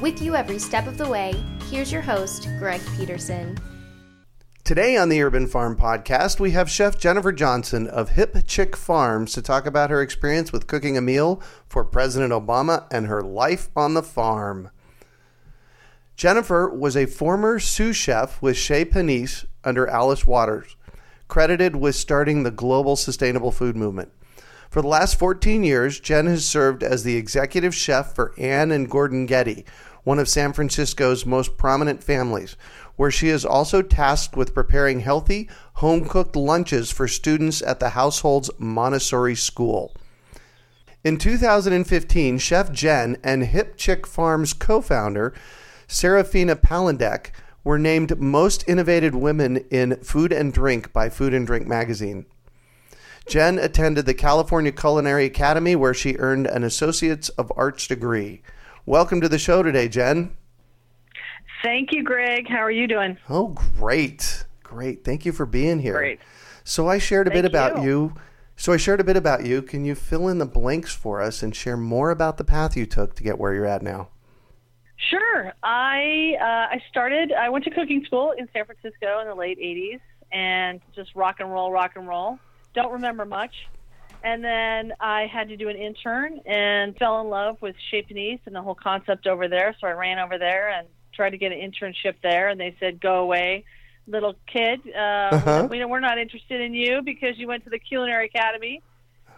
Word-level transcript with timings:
With 0.00 0.22
you 0.22 0.34
every 0.34 0.58
step 0.58 0.86
of 0.86 0.96
the 0.96 1.06
way, 1.06 1.34
here's 1.70 1.92
your 1.92 2.00
host, 2.00 2.48
Greg 2.58 2.80
Peterson. 2.96 3.58
Today 4.64 4.96
on 4.96 5.10
the 5.10 5.20
Urban 5.20 5.46
Farm 5.46 5.76
Podcast, 5.76 6.40
we 6.40 6.52
have 6.52 6.70
Chef 6.70 6.98
Jennifer 6.98 7.32
Johnson 7.32 7.86
of 7.86 8.10
Hip 8.10 8.34
Chick 8.46 8.78
Farms 8.78 9.34
to 9.34 9.42
talk 9.42 9.66
about 9.66 9.90
her 9.90 10.00
experience 10.00 10.52
with 10.52 10.66
cooking 10.66 10.96
a 10.96 11.02
meal 11.02 11.42
for 11.68 11.84
President 11.84 12.32
Obama 12.32 12.86
and 12.90 13.08
her 13.08 13.20
life 13.20 13.68
on 13.76 13.92
the 13.92 14.02
farm. 14.02 14.70
Jennifer 16.16 16.74
was 16.74 16.96
a 16.96 17.04
former 17.04 17.58
sous 17.58 17.94
chef 17.94 18.40
with 18.40 18.56
Chez 18.56 18.86
Panisse 18.86 19.44
under 19.64 19.86
Alice 19.86 20.26
Waters, 20.26 20.76
credited 21.28 21.76
with 21.76 21.94
starting 21.94 22.42
the 22.42 22.50
global 22.50 22.96
sustainable 22.96 23.52
food 23.52 23.76
movement. 23.76 24.10
For 24.70 24.82
the 24.82 24.88
last 24.88 25.18
14 25.18 25.64
years, 25.64 25.98
Jen 25.98 26.26
has 26.26 26.48
served 26.48 26.84
as 26.84 27.02
the 27.02 27.16
executive 27.16 27.74
chef 27.74 28.14
for 28.14 28.32
Ann 28.38 28.70
and 28.70 28.88
Gordon 28.88 29.26
Getty, 29.26 29.64
one 30.04 30.18
of 30.18 30.28
San 30.28 30.52
Francisco's 30.52 31.26
most 31.26 31.56
prominent 31.56 32.02
families, 32.02 32.56
where 32.96 33.10
she 33.10 33.28
is 33.28 33.44
also 33.44 33.82
tasked 33.82 34.36
with 34.36 34.54
preparing 34.54 35.00
healthy, 35.00 35.48
home 35.74 36.04
cooked 36.04 36.36
lunches 36.36 36.90
for 36.90 37.08
students 37.08 37.62
at 37.62 37.80
the 37.80 37.90
household's 37.90 38.50
Montessori 38.58 39.34
school. 39.34 39.94
In 41.02 41.16
2015, 41.16 42.38
Chef 42.38 42.70
Jen 42.72 43.16
and 43.24 43.44
Hip 43.44 43.76
Chick 43.76 44.06
Farms 44.06 44.52
co 44.52 44.82
founder 44.82 45.32
Serafina 45.88 46.56
Palandech 46.56 47.30
were 47.64 47.78
named 47.78 48.20
Most 48.20 48.64
Innovative 48.68 49.14
Women 49.14 49.64
in 49.70 49.96
Food 50.02 50.32
and 50.32 50.52
Drink 50.52 50.92
by 50.92 51.08
Food 51.08 51.34
and 51.34 51.46
Drink 51.46 51.66
magazine. 51.66 52.26
Jen 53.26 53.58
attended 53.58 54.06
the 54.06 54.14
California 54.14 54.72
Culinary 54.72 55.24
Academy 55.24 55.76
where 55.76 55.94
she 55.94 56.16
earned 56.18 56.46
an 56.46 56.64
Associate's 56.64 57.28
of 57.30 57.52
Arts 57.56 57.86
degree. 57.86 58.42
Welcome 58.86 59.20
to 59.20 59.28
the 59.28 59.38
show 59.38 59.62
today, 59.62 59.88
Jen. 59.88 60.36
Thank 61.62 61.92
you, 61.92 62.02
Greg. 62.02 62.48
How 62.48 62.58
are 62.58 62.70
you 62.70 62.86
doing? 62.88 63.18
Oh, 63.28 63.48
great. 63.78 64.44
Great. 64.62 65.04
Thank 65.04 65.26
you 65.26 65.32
for 65.32 65.44
being 65.44 65.80
here. 65.80 65.98
Great. 65.98 66.20
So 66.64 66.88
I 66.88 66.98
shared 66.98 67.26
a 67.26 67.30
Thank 67.30 67.42
bit 67.42 67.50
about 67.50 67.82
you. 67.82 67.88
you. 67.88 68.14
So 68.56 68.72
I 68.72 68.78
shared 68.78 69.00
a 69.00 69.04
bit 69.04 69.16
about 69.16 69.44
you. 69.44 69.62
Can 69.62 69.84
you 69.84 69.94
fill 69.94 70.28
in 70.28 70.38
the 70.38 70.46
blanks 70.46 70.94
for 70.94 71.20
us 71.20 71.42
and 71.42 71.54
share 71.54 71.76
more 71.76 72.10
about 72.10 72.38
the 72.38 72.44
path 72.44 72.76
you 72.76 72.86
took 72.86 73.14
to 73.16 73.22
get 73.22 73.38
where 73.38 73.52
you're 73.54 73.66
at 73.66 73.82
now? 73.82 74.08
Sure. 74.96 75.52
I 75.62 76.34
uh, 76.40 76.74
I 76.74 76.82
started. 76.90 77.32
I 77.32 77.48
went 77.48 77.64
to 77.64 77.70
cooking 77.70 78.04
school 78.04 78.32
in 78.36 78.48
San 78.52 78.64
Francisco 78.66 79.20
in 79.20 79.28
the 79.28 79.34
late 79.34 79.58
'80s, 79.58 80.00
and 80.30 80.80
just 80.94 81.14
rock 81.14 81.36
and 81.40 81.50
roll, 81.50 81.72
rock 81.72 81.92
and 81.96 82.06
roll. 82.06 82.38
Don't 82.74 82.92
remember 82.92 83.24
much. 83.24 83.52
And 84.22 84.44
then 84.44 84.92
I 85.00 85.26
had 85.26 85.48
to 85.48 85.56
do 85.56 85.68
an 85.68 85.76
intern 85.76 86.40
and 86.44 86.96
fell 86.96 87.20
in 87.20 87.28
love 87.28 87.56
with 87.62 87.74
Chez 87.90 88.02
Panisse 88.02 88.40
and 88.46 88.54
the 88.54 88.62
whole 88.62 88.74
concept 88.74 89.26
over 89.26 89.48
there. 89.48 89.74
So 89.80 89.86
I 89.86 89.92
ran 89.92 90.18
over 90.18 90.38
there 90.38 90.68
and 90.68 90.86
tried 91.14 91.30
to 91.30 91.38
get 91.38 91.52
an 91.52 91.58
internship 91.58 92.14
there, 92.22 92.48
and 92.48 92.60
they 92.60 92.76
said, 92.80 93.00
"Go 93.00 93.20
away, 93.20 93.64
little 94.06 94.34
kid. 94.46 94.80
Uh, 94.94 95.30
Uh-huh. 95.32 95.68
we, 95.70 95.84
we're 95.84 96.00
not 96.00 96.18
interested 96.18 96.60
in 96.60 96.74
you 96.74 97.02
because 97.02 97.38
you 97.38 97.46
went 97.46 97.64
to 97.64 97.70
the 97.70 97.78
Culinary 97.78 98.26
Academy." 98.26 98.82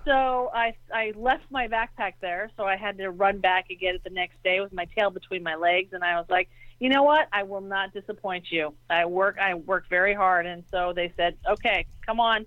So 0.04 0.50
I 0.53 0.75
I 0.93 1.12
left 1.14 1.44
my 1.50 1.69
backpack 1.69 2.14
there, 2.20 2.50
so 2.56 2.64
I 2.64 2.76
had 2.76 2.99
to 2.99 3.10
run 3.10 3.38
back 3.38 3.66
and 3.70 3.78
get 3.78 3.94
it 3.94 4.03
the 4.03 4.10
next 4.10 4.43
day 4.43 4.60
with 4.60 4.72
my 4.72 4.87
tail 4.97 5.10
between 5.10 5.44
my 5.44 5.54
legs, 5.54 5.93
and 5.93 6.03
I 6.03 6.16
was 6.16 6.26
like, 6.28 6.49
you 6.81 6.88
know 6.88 7.04
what? 7.04 7.28
I 7.32 7.44
will 7.44 7.60
not 7.60 7.93
disappoint 7.93 8.50
you. 8.50 8.75
I 8.91 9.04
work 9.06 9.38
I 9.41 9.54
work 9.54 9.84
very 9.88 10.14
hard, 10.14 10.47
and 10.47 10.64
so 10.72 10.93
they 10.93 11.12
said, 11.16 11.37
okay, 11.49 11.87
come 12.04 12.19
on. 12.19 12.47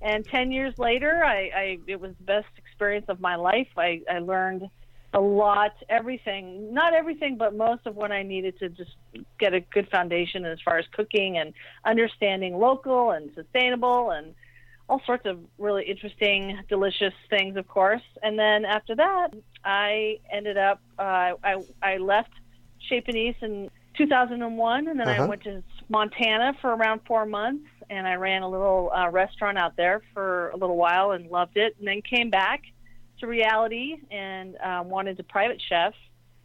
And 0.00 0.26
ten 0.26 0.52
years 0.52 0.74
later, 0.78 1.22
I, 1.24 1.50
I 1.54 1.78
it 1.86 2.00
was 2.00 2.12
the 2.18 2.24
best 2.24 2.46
experience 2.58 3.06
of 3.08 3.20
my 3.20 3.36
life. 3.36 3.68
I, 3.76 4.02
I 4.10 4.18
learned 4.18 4.68
a 5.14 5.20
lot, 5.20 5.72
everything, 5.88 6.74
not 6.74 6.92
everything, 6.92 7.36
but 7.38 7.54
most 7.56 7.86
of 7.86 7.94
what 7.94 8.10
I 8.10 8.22
needed 8.24 8.58
to 8.58 8.68
just 8.68 8.90
get 9.38 9.54
a 9.54 9.60
good 9.60 9.88
foundation 9.88 10.44
as 10.44 10.58
far 10.64 10.76
as 10.76 10.84
cooking 10.92 11.38
and 11.38 11.54
understanding 11.84 12.58
local 12.58 13.12
and 13.12 13.30
sustainable 13.34 14.10
and 14.10 14.34
all 14.88 15.00
sorts 15.06 15.24
of 15.24 15.38
really 15.56 15.84
interesting, 15.84 16.58
delicious 16.68 17.14
things, 17.30 17.56
of 17.56 17.66
course. 17.68 18.02
And 18.22 18.38
then 18.38 18.64
after 18.64 18.96
that, 18.96 19.28
I 19.64 20.18
ended 20.30 20.58
up, 20.58 20.80
uh, 20.98 21.32
I, 21.42 21.62
I 21.80 21.96
left 21.98 22.30
Chez 22.88 23.00
Panisse 23.00 23.40
in 23.40 23.70
2001, 23.96 24.88
and 24.88 24.98
then 25.00 25.08
Uh-huh. 25.08 25.22
I 25.22 25.26
went 25.26 25.44
to 25.44 25.62
Montana 25.88 26.54
for 26.60 26.74
around 26.74 27.00
four 27.06 27.24
months, 27.24 27.64
and 27.90 28.06
I 28.06 28.14
ran 28.14 28.42
a 28.42 28.48
little 28.48 28.90
uh, 28.94 29.10
restaurant 29.10 29.58
out 29.58 29.76
there 29.76 30.02
for 30.12 30.50
a 30.50 30.56
little 30.56 30.76
while 30.76 31.12
and 31.12 31.30
loved 31.30 31.56
it, 31.56 31.76
and 31.78 31.86
then 31.88 32.02
came 32.02 32.30
back 32.30 32.62
to 33.20 33.26
reality 33.26 33.96
and 34.10 34.56
um, 34.58 34.88
wanted 34.90 35.16
to 35.18 35.22
private 35.24 35.60
chef. 35.68 35.94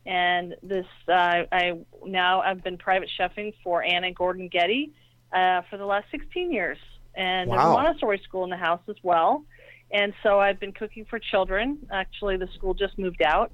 And 0.05 0.55
this, 0.63 0.85
uh, 1.07 1.43
I 1.51 1.79
now 2.05 2.41
I've 2.41 2.63
been 2.63 2.77
private 2.77 3.09
chefing 3.19 3.53
for 3.63 3.83
Anna 3.83 4.11
Gordon 4.11 4.47
Getty 4.47 4.91
uh, 5.33 5.61
for 5.69 5.77
the 5.77 5.85
last 5.85 6.05
16 6.11 6.51
years, 6.51 6.77
and 7.15 7.49
there's 7.51 7.61
a 7.61 7.65
Wow. 7.67 7.73
Montessori 7.83 8.19
school 8.23 8.43
in 8.43 8.49
the 8.49 8.57
house 8.57 8.81
as 8.87 8.95
well. 9.03 9.43
And 9.91 10.13
so 10.23 10.39
I've 10.39 10.59
been 10.59 10.71
cooking 10.71 11.05
for 11.09 11.19
children. 11.19 11.79
Actually, 11.91 12.37
the 12.37 12.47
school 12.55 12.73
just 12.73 12.97
moved 12.99 13.21
out, 13.23 13.51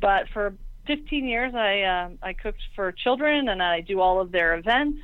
but 0.00 0.28
for 0.32 0.54
15 0.86 1.24
years 1.26 1.54
I 1.54 1.82
uh, 1.82 2.08
I 2.22 2.32
cooked 2.34 2.62
for 2.76 2.92
children, 2.92 3.48
and 3.48 3.62
I 3.62 3.80
do 3.80 4.00
all 4.00 4.20
of 4.20 4.30
their 4.32 4.56
events, 4.56 4.98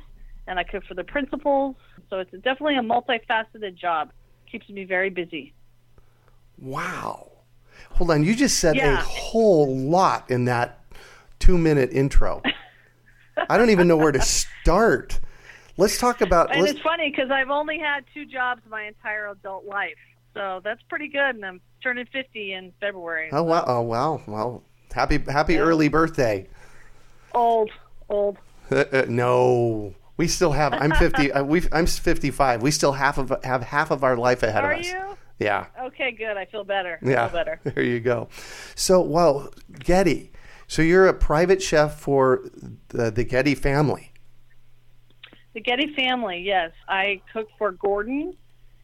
and 0.47 0.57
I 0.59 0.63
cook 0.63 0.83
for 0.87 0.93
the 0.93 1.03
principals. 1.03 1.75
So 2.09 2.19
it's 2.19 2.31
definitely 2.31 2.77
a 2.77 2.81
multifaceted 2.81 3.75
job. 3.75 4.11
Keeps 4.51 4.69
me 4.69 4.85
very 4.85 5.09
busy. 5.09 5.53
Wow. 6.57 7.31
Hold 7.91 8.11
on. 8.11 8.23
You 8.23 8.35
just 8.35 8.59
said 8.59 8.77
a 8.77 8.95
whole 8.97 9.75
lot 9.77 10.29
in 10.31 10.45
that 10.45 10.79
two 11.39 11.57
minute 11.57 11.91
intro. 11.91 12.41
I 13.49 13.57
don't 13.57 13.69
even 13.69 13.87
know 13.87 13.97
where 13.97 14.11
to 14.11 14.21
start. 14.21 15.19
Let's 15.77 15.99
talk 15.99 16.21
about. 16.21 16.55
And 16.55 16.67
it's 16.67 16.79
funny 16.79 17.11
because 17.11 17.29
I've 17.29 17.49
only 17.49 17.77
had 17.77 18.03
two 18.13 18.25
jobs 18.25 18.61
my 18.69 18.83
entire 18.83 19.27
adult 19.27 19.65
life, 19.65 19.97
so 20.33 20.59
that's 20.63 20.81
pretty 20.89 21.07
good. 21.07 21.35
And 21.35 21.45
I'm 21.45 21.61
turning 21.83 22.05
50 22.07 22.53
in 22.53 22.73
February. 22.81 23.29
oh 23.31 23.43
wow! 23.43 23.63
Oh 23.67 23.81
wow! 23.81 24.21
Well, 24.25 24.63
happy 24.91 25.19
happy 25.19 25.57
early 25.57 25.87
birthday. 25.87 26.47
Old, 27.35 27.69
old. 28.09 28.37
Uh, 28.71 28.85
uh, 28.91 29.05
no, 29.07 29.93
we 30.17 30.27
still 30.27 30.51
have. 30.51 30.73
I'm 30.73 30.91
50. 30.91 31.31
uh, 31.31 31.43
we 31.43 31.63
I'm 31.71 31.85
55. 31.85 32.61
We 32.61 32.71
still 32.71 32.93
half 32.93 33.17
of 33.17 33.31
have 33.43 33.63
half 33.63 33.91
of 33.91 34.03
our 34.03 34.17
life 34.17 34.43
ahead 34.43 34.63
Are 34.63 34.73
of 34.73 34.79
us. 34.79 34.87
you? 34.87 35.17
Yeah. 35.39 35.67
Okay, 35.81 36.11
good. 36.11 36.35
I 36.35 36.45
feel 36.45 36.63
better. 36.63 36.99
I 37.05 37.09
Yeah. 37.09 37.27
feel 37.27 37.37
better. 37.37 37.59
There 37.75 37.83
you 37.83 37.99
go. 37.99 38.27
So, 38.75 39.01
well, 39.01 39.53
Getty. 39.79 40.31
So 40.67 40.81
you're 40.81 41.07
a 41.07 41.13
private 41.13 41.61
chef 41.61 41.99
for 41.99 42.43
the, 42.89 43.11
the 43.11 43.23
Getty 43.23 43.55
family. 43.55 44.11
The 45.53 45.61
Getty 45.61 45.93
family, 45.95 46.39
yes. 46.39 46.71
I 46.87 47.21
cooked 47.33 47.51
for 47.57 47.71
Gordon 47.71 48.35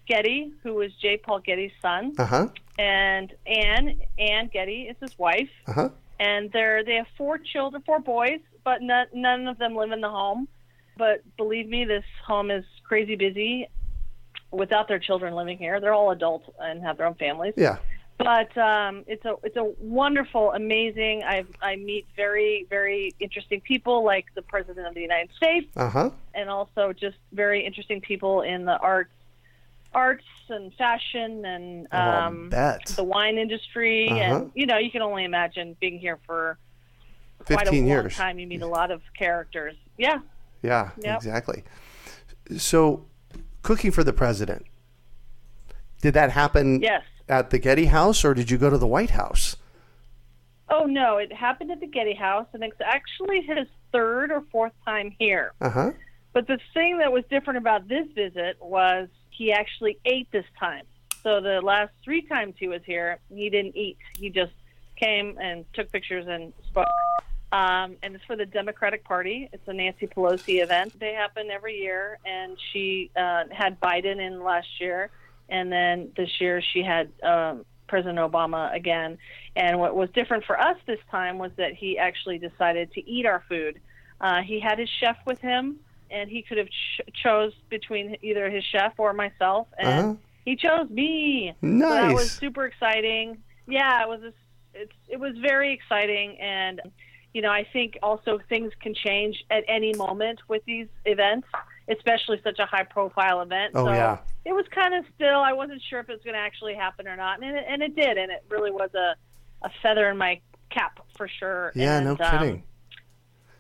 Getty, 0.08 0.54
who 0.64 0.76
was 0.76 0.92
J. 1.02 1.18
Paul 1.18 1.40
Getty's 1.40 1.72
son, 1.82 2.14
Uh 2.18 2.26
huh. 2.26 2.48
and 2.80 3.34
Ann 3.46 4.00
Ann 4.18 4.50
Getty 4.52 4.84
is 4.84 4.96
his 5.00 5.18
wife. 5.20 5.50
Uh 5.68 5.74
huh. 5.74 5.90
and 6.20 6.52
they're 6.52 6.84
they 6.84 6.96
have 6.96 7.08
four 7.18 7.38
children, 7.38 7.82
four 7.86 8.00
boys, 8.00 8.40
but 8.64 8.82
none, 8.82 9.08
none 9.14 9.48
of 9.48 9.58
them 9.60 9.76
live 9.76 9.92
in 9.92 10.02
the 10.02 10.10
home. 10.10 10.48
But 10.98 11.22
believe 11.38 11.68
me, 11.68 11.86
this 11.86 12.04
home 12.26 12.52
is 12.52 12.66
crazy 12.84 13.16
busy 13.16 13.68
without 14.52 14.88
their 14.88 15.00
children 15.00 15.34
living 15.34 15.58
here. 15.58 15.80
They're 15.80 15.94
all 15.94 16.12
adults 16.12 16.48
and 16.60 16.84
have 16.84 16.98
their 16.98 17.08
own 17.08 17.16
families. 17.16 17.54
Yeah. 17.58 17.78
but 18.20 18.56
um, 18.58 19.04
it's 19.08 19.26
a 19.26 19.34
it's 19.44 19.58
a 19.58 19.64
wonderful, 19.82 20.52
amazing. 20.54 21.24
I 21.24 21.46
I 21.62 21.76
meet 21.78 22.06
very 22.16 22.68
very 22.70 23.14
interesting 23.20 23.60
people 23.62 24.04
like 24.06 24.26
the 24.36 24.44
president 24.44 24.86
of 24.88 24.94
the 24.94 25.02
United 25.02 25.32
States, 25.36 25.68
Uh 25.76 25.90
huh. 25.90 26.10
and 26.36 26.50
also 26.50 26.94
just 26.94 27.18
very 27.32 27.66
interesting 27.66 28.00
people 28.02 28.42
in 28.42 28.66
the 28.66 28.78
arts, 28.78 29.10
arts 29.96 30.26
and 30.50 30.72
fashion 30.76 31.44
and 31.46 31.88
I'll 31.92 32.28
um, 32.28 32.50
bet. 32.50 32.86
the 32.96 33.04
wine 33.04 33.40
industry. 33.40 34.08
Uh-huh. 34.10 34.20
And 34.22 34.52
you 34.54 34.68
know, 34.68 34.78
you 34.78 34.92
can 34.92 35.02
only 35.02 35.24
imagine 35.24 35.76
being 35.82 35.98
here 35.98 36.20
for 36.28 36.60
quite 37.46 37.64
a 37.64 37.72
15 37.72 37.80
long 37.80 37.88
years. 37.90 38.16
time. 38.16 38.38
You 38.38 38.46
meet 38.46 38.62
a 38.62 38.68
lot 38.68 38.92
of 38.92 39.02
characters. 39.18 39.76
Yeah. 39.98 40.20
Yeah, 40.64 40.92
Yep. 40.98 41.18
exactly. 41.18 41.64
So, 42.58 43.06
cooking 43.62 43.92
for 43.92 44.04
the 44.04 44.14
president, 44.14 44.66
did 46.02 46.14
that 46.16 46.32
happen 46.32 46.82
Yes. 46.82 47.04
at 47.30 47.50
the 47.52 47.60
Getty 47.60 47.86
House 47.86 48.26
or 48.26 48.34
did 48.34 48.50
you 48.50 48.58
go 48.58 48.70
to 48.70 48.78
the 48.78 48.88
White 48.88 49.12
House? 49.12 49.56
Oh 50.70 50.86
no, 50.86 51.18
it 51.18 51.32
happened 51.32 51.70
at 51.72 51.80
the 51.82 51.88
Getty 51.88 52.14
House, 52.16 52.48
and 52.54 52.64
it's 52.64 52.80
actually 52.84 53.42
his 53.42 53.68
third 53.92 54.32
or 54.32 54.42
fourth 54.52 54.72
time 54.86 55.14
here. 55.20 55.52
Uh 55.62 55.70
huh. 55.70 55.92
But 56.32 56.48
the 56.48 56.58
thing 56.74 56.98
that 56.98 57.12
was 57.12 57.24
different 57.30 57.58
about 57.58 57.88
this 57.88 58.08
visit 58.16 58.58
was 58.60 59.08
he 59.30 59.52
actually 59.52 60.00
ate 60.06 60.32
this 60.32 60.46
time. 60.60 60.84
So 61.22 61.42
the 61.42 61.62
last 61.62 61.92
three 62.04 62.22
times 62.24 62.56
he 62.58 62.68
was 62.68 62.82
here, 62.86 63.20
he 63.30 63.50
didn't 63.50 63.76
eat. 63.78 63.98
He 64.18 64.30
just 64.30 64.54
came 64.96 65.38
and 65.40 65.64
took 65.74 65.92
pictures 65.92 66.26
and 66.28 66.54
spoke. 66.68 66.88
Um, 67.54 67.98
and 68.02 68.16
it's 68.16 68.26
for 68.26 68.36
the 68.36 68.48
Democratic 68.48 69.04
Party. 69.04 69.48
It's 69.54 69.68
a 69.68 69.74
Nancy 69.74 70.08
Pelosi 70.08 70.64
event. 70.64 71.00
They 71.00 71.14
happen 71.14 71.52
every 71.52 71.78
year, 71.80 72.18
and 72.26 72.58
she 72.72 73.12
uh, 73.16 73.44
had 73.52 73.80
Biden 73.80 74.20
in 74.20 74.44
last 74.44 74.82
year, 74.82 75.12
and 75.50 75.72
then 75.72 76.12
this 76.18 76.42
year 76.42 76.64
she 76.64 76.82
had 76.82 77.12
um, 77.22 77.64
President 77.88 78.18
Obama 78.18 78.74
again. 78.76 79.20
And 79.56 79.80
what 79.80 79.96
was 79.96 80.10
different 80.16 80.46
for 80.46 80.60
us 80.60 80.78
this 80.88 80.98
time 81.12 81.38
was 81.38 81.52
that 81.58 81.74
he 81.76 82.00
actually 82.00 82.40
decided 82.40 82.92
to 82.94 83.08
eat 83.08 83.28
our 83.28 83.44
food. 83.48 83.80
Uh, 84.20 84.42
he 84.42 84.60
had 84.60 84.80
his 84.80 84.90
chef 85.00 85.18
with 85.28 85.40
him, 85.40 85.76
and 86.10 86.32
he 86.32 86.42
could 86.42 86.58
have 86.58 86.70
ch- 86.70 87.02
chose 87.24 87.54
between 87.70 88.18
either 88.24 88.50
his 88.50 88.64
chef 88.64 88.94
or 88.98 89.14
myself, 89.14 89.68
and 89.78 89.88
Uh-huh. 89.90 90.16
he 90.44 90.56
chose 90.56 90.90
me. 90.90 91.54
So 91.62 91.68
that 91.68 92.14
was 92.16 92.32
super 92.32 92.66
exciting. 92.66 93.38
Yeah, 93.68 94.02
it 94.02 94.10
was. 94.10 94.24
A, 94.24 94.34
it's 94.76 94.92
it 95.08 95.20
was 95.20 95.38
very 95.38 95.72
exciting, 95.72 96.40
and 96.40 96.82
you 97.34 97.42
know, 97.42 97.52
I 97.52 97.68
think 97.74 97.98
also 98.04 98.40
things 98.48 98.72
can 98.80 98.94
change 98.94 99.44
at 99.50 99.64
any 99.68 99.94
moment 99.94 100.40
with 100.48 100.64
these 100.66 100.88
events, 101.06 101.48
especially 101.88 102.40
such 102.44 102.60
a 102.60 102.66
high 102.66 102.84
profile 102.84 103.42
event. 103.42 103.74
Oh, 103.76 103.86
so 103.86 103.92
yeah. 103.92 104.20
it 104.46 104.54
was 104.54 104.66
kind 104.74 104.94
of 104.94 105.06
still. 105.16 105.40
I 105.40 105.54
wasn't 105.54 105.82
sure 105.90 106.00
if 106.00 106.10
it 106.10 106.14
was 106.14 106.22
going 106.24 106.36
to 106.36 106.40
actually 106.40 106.76
happen 106.76 107.08
or 107.08 107.16
not, 107.16 107.42
and 107.42 107.58
it, 107.58 107.66
and 107.68 107.82
it 107.82 107.96
did, 107.96 108.18
and 108.18 108.32
it 108.32 108.46
really 108.50 108.72
was 108.72 108.94
a 108.94 109.16
a 109.66 109.72
feather 109.82 110.10
in 110.10 110.18
my 110.18 110.42
cap 110.70 111.00
for 111.18 111.28
sure. 111.28 111.72
Yeah, 111.76 111.98
and, 111.98 112.06
no 112.06 112.12
um, 112.12 112.32
kidding. 112.32 112.64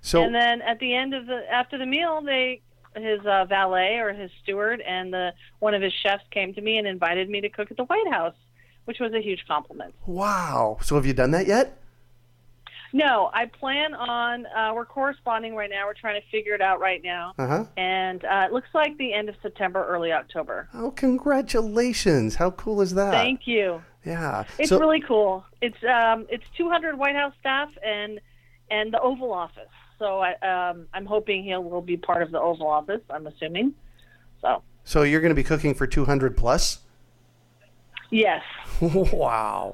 So, 0.01 0.23
and 0.23 0.35
then 0.35 0.61
at 0.61 0.79
the 0.79 0.93
end 0.93 1.13
of 1.13 1.25
the 1.25 1.41
after 1.51 1.77
the 1.77 1.85
meal, 1.85 2.21
they 2.21 2.61
his 2.95 3.25
uh, 3.25 3.45
valet 3.45 3.97
or 3.97 4.13
his 4.13 4.29
steward 4.43 4.81
and 4.81 5.11
the 5.11 5.33
one 5.59 5.73
of 5.73 5.81
his 5.81 5.93
chefs 5.93 6.23
came 6.29 6.53
to 6.53 6.61
me 6.61 6.77
and 6.77 6.87
invited 6.87 7.29
me 7.29 7.41
to 7.41 7.49
cook 7.49 7.71
at 7.71 7.77
the 7.77 7.85
White 7.85 8.11
House, 8.11 8.35
which 8.85 8.99
was 8.99 9.13
a 9.13 9.21
huge 9.21 9.43
compliment. 9.47 9.95
wow. 10.05 10.77
So, 10.81 10.95
have 10.95 11.05
you 11.05 11.13
done 11.13 11.31
that 11.31 11.47
yet? 11.47 11.82
No, 12.95 13.31
I 13.33 13.47
plan 13.47 13.95
on. 13.95 14.45
Uh, 14.45 14.71
we're 14.75 14.85
corresponding 14.85 15.55
right 15.55 15.69
now. 15.69 15.87
We're 15.87 15.95
trying 15.95 16.21
to 16.21 16.27
figure 16.29 16.53
it 16.53 16.61
out 16.61 16.79
right 16.79 17.01
now, 17.03 17.33
Uh 17.39 17.47
huh. 17.47 17.65
and 17.75 18.23
uh, 18.23 18.45
it 18.47 18.53
looks 18.53 18.69
like 18.75 18.95
the 18.97 19.11
end 19.13 19.29
of 19.29 19.35
September, 19.41 19.83
early 19.87 20.11
October. 20.11 20.69
Oh, 20.75 20.91
congratulations. 20.91 22.35
How 22.35 22.51
cool 22.51 22.81
is 22.81 22.93
that? 22.93 23.11
Thank 23.11 23.47
you. 23.47 23.81
Yeah. 24.05 24.43
It's 24.59 24.69
so, 24.69 24.79
really 24.79 25.01
cool. 25.01 25.43
It's 25.61 25.83
um, 25.83 26.27
it's 26.29 26.43
200 26.55 26.97
White 26.97 27.15
House 27.15 27.33
staff 27.39 27.69
and 27.83 28.19
and 28.69 28.93
the 28.93 28.99
Oval 29.01 29.33
Office. 29.33 29.63
So 29.97 30.19
I, 30.19 30.33
um, 30.69 30.87
I'm 30.93 31.05
hoping 31.05 31.43
he 31.43 31.55
will 31.55 31.81
be 31.81 31.97
part 31.97 32.21
of 32.21 32.31
the 32.31 32.39
Oval 32.39 32.67
Office. 32.67 33.01
I'm 33.09 33.25
assuming. 33.25 33.73
So 34.41 34.61
so 34.83 35.01
you're 35.01 35.21
going 35.21 35.31
to 35.31 35.35
be 35.35 35.43
cooking 35.43 35.73
for 35.73 35.87
200 35.87 36.37
plus? 36.37 36.79
yes, 38.11 38.43
wow. 38.81 39.73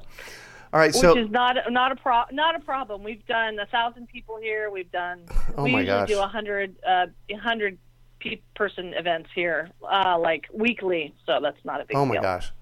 All 0.72 0.78
right. 0.80 0.88
which 0.88 0.96
So, 0.96 1.16
is 1.16 1.30
not 1.30 1.56
not 1.70 1.92
a 1.92 1.96
pro 1.96 2.22
not 2.32 2.54
a 2.54 2.60
problem. 2.60 3.02
We've 3.02 3.24
done 3.26 3.58
a 3.58 3.66
thousand 3.66 4.08
people 4.08 4.38
here. 4.40 4.70
We've 4.70 4.90
done 4.92 5.24
Oh 5.56 5.64
we 5.64 5.72
my 5.72 5.80
usually 5.80 5.98
gosh. 6.00 6.08
do 6.08 6.20
a 6.20 6.26
hundred 6.28 6.76
uh, 6.86 7.06
a 7.28 7.34
hundred 7.34 7.78
pe- 8.20 8.40
person 8.54 8.94
events 8.94 9.30
here, 9.34 9.70
uh, 9.90 10.18
like 10.18 10.46
weekly. 10.52 11.14
So 11.26 11.40
that's 11.42 11.62
not 11.64 11.80
a 11.80 11.84
big 11.84 11.96
oh 11.96 12.04
my 12.06 12.14
deal. 12.14 12.22
gosh. 12.22 12.52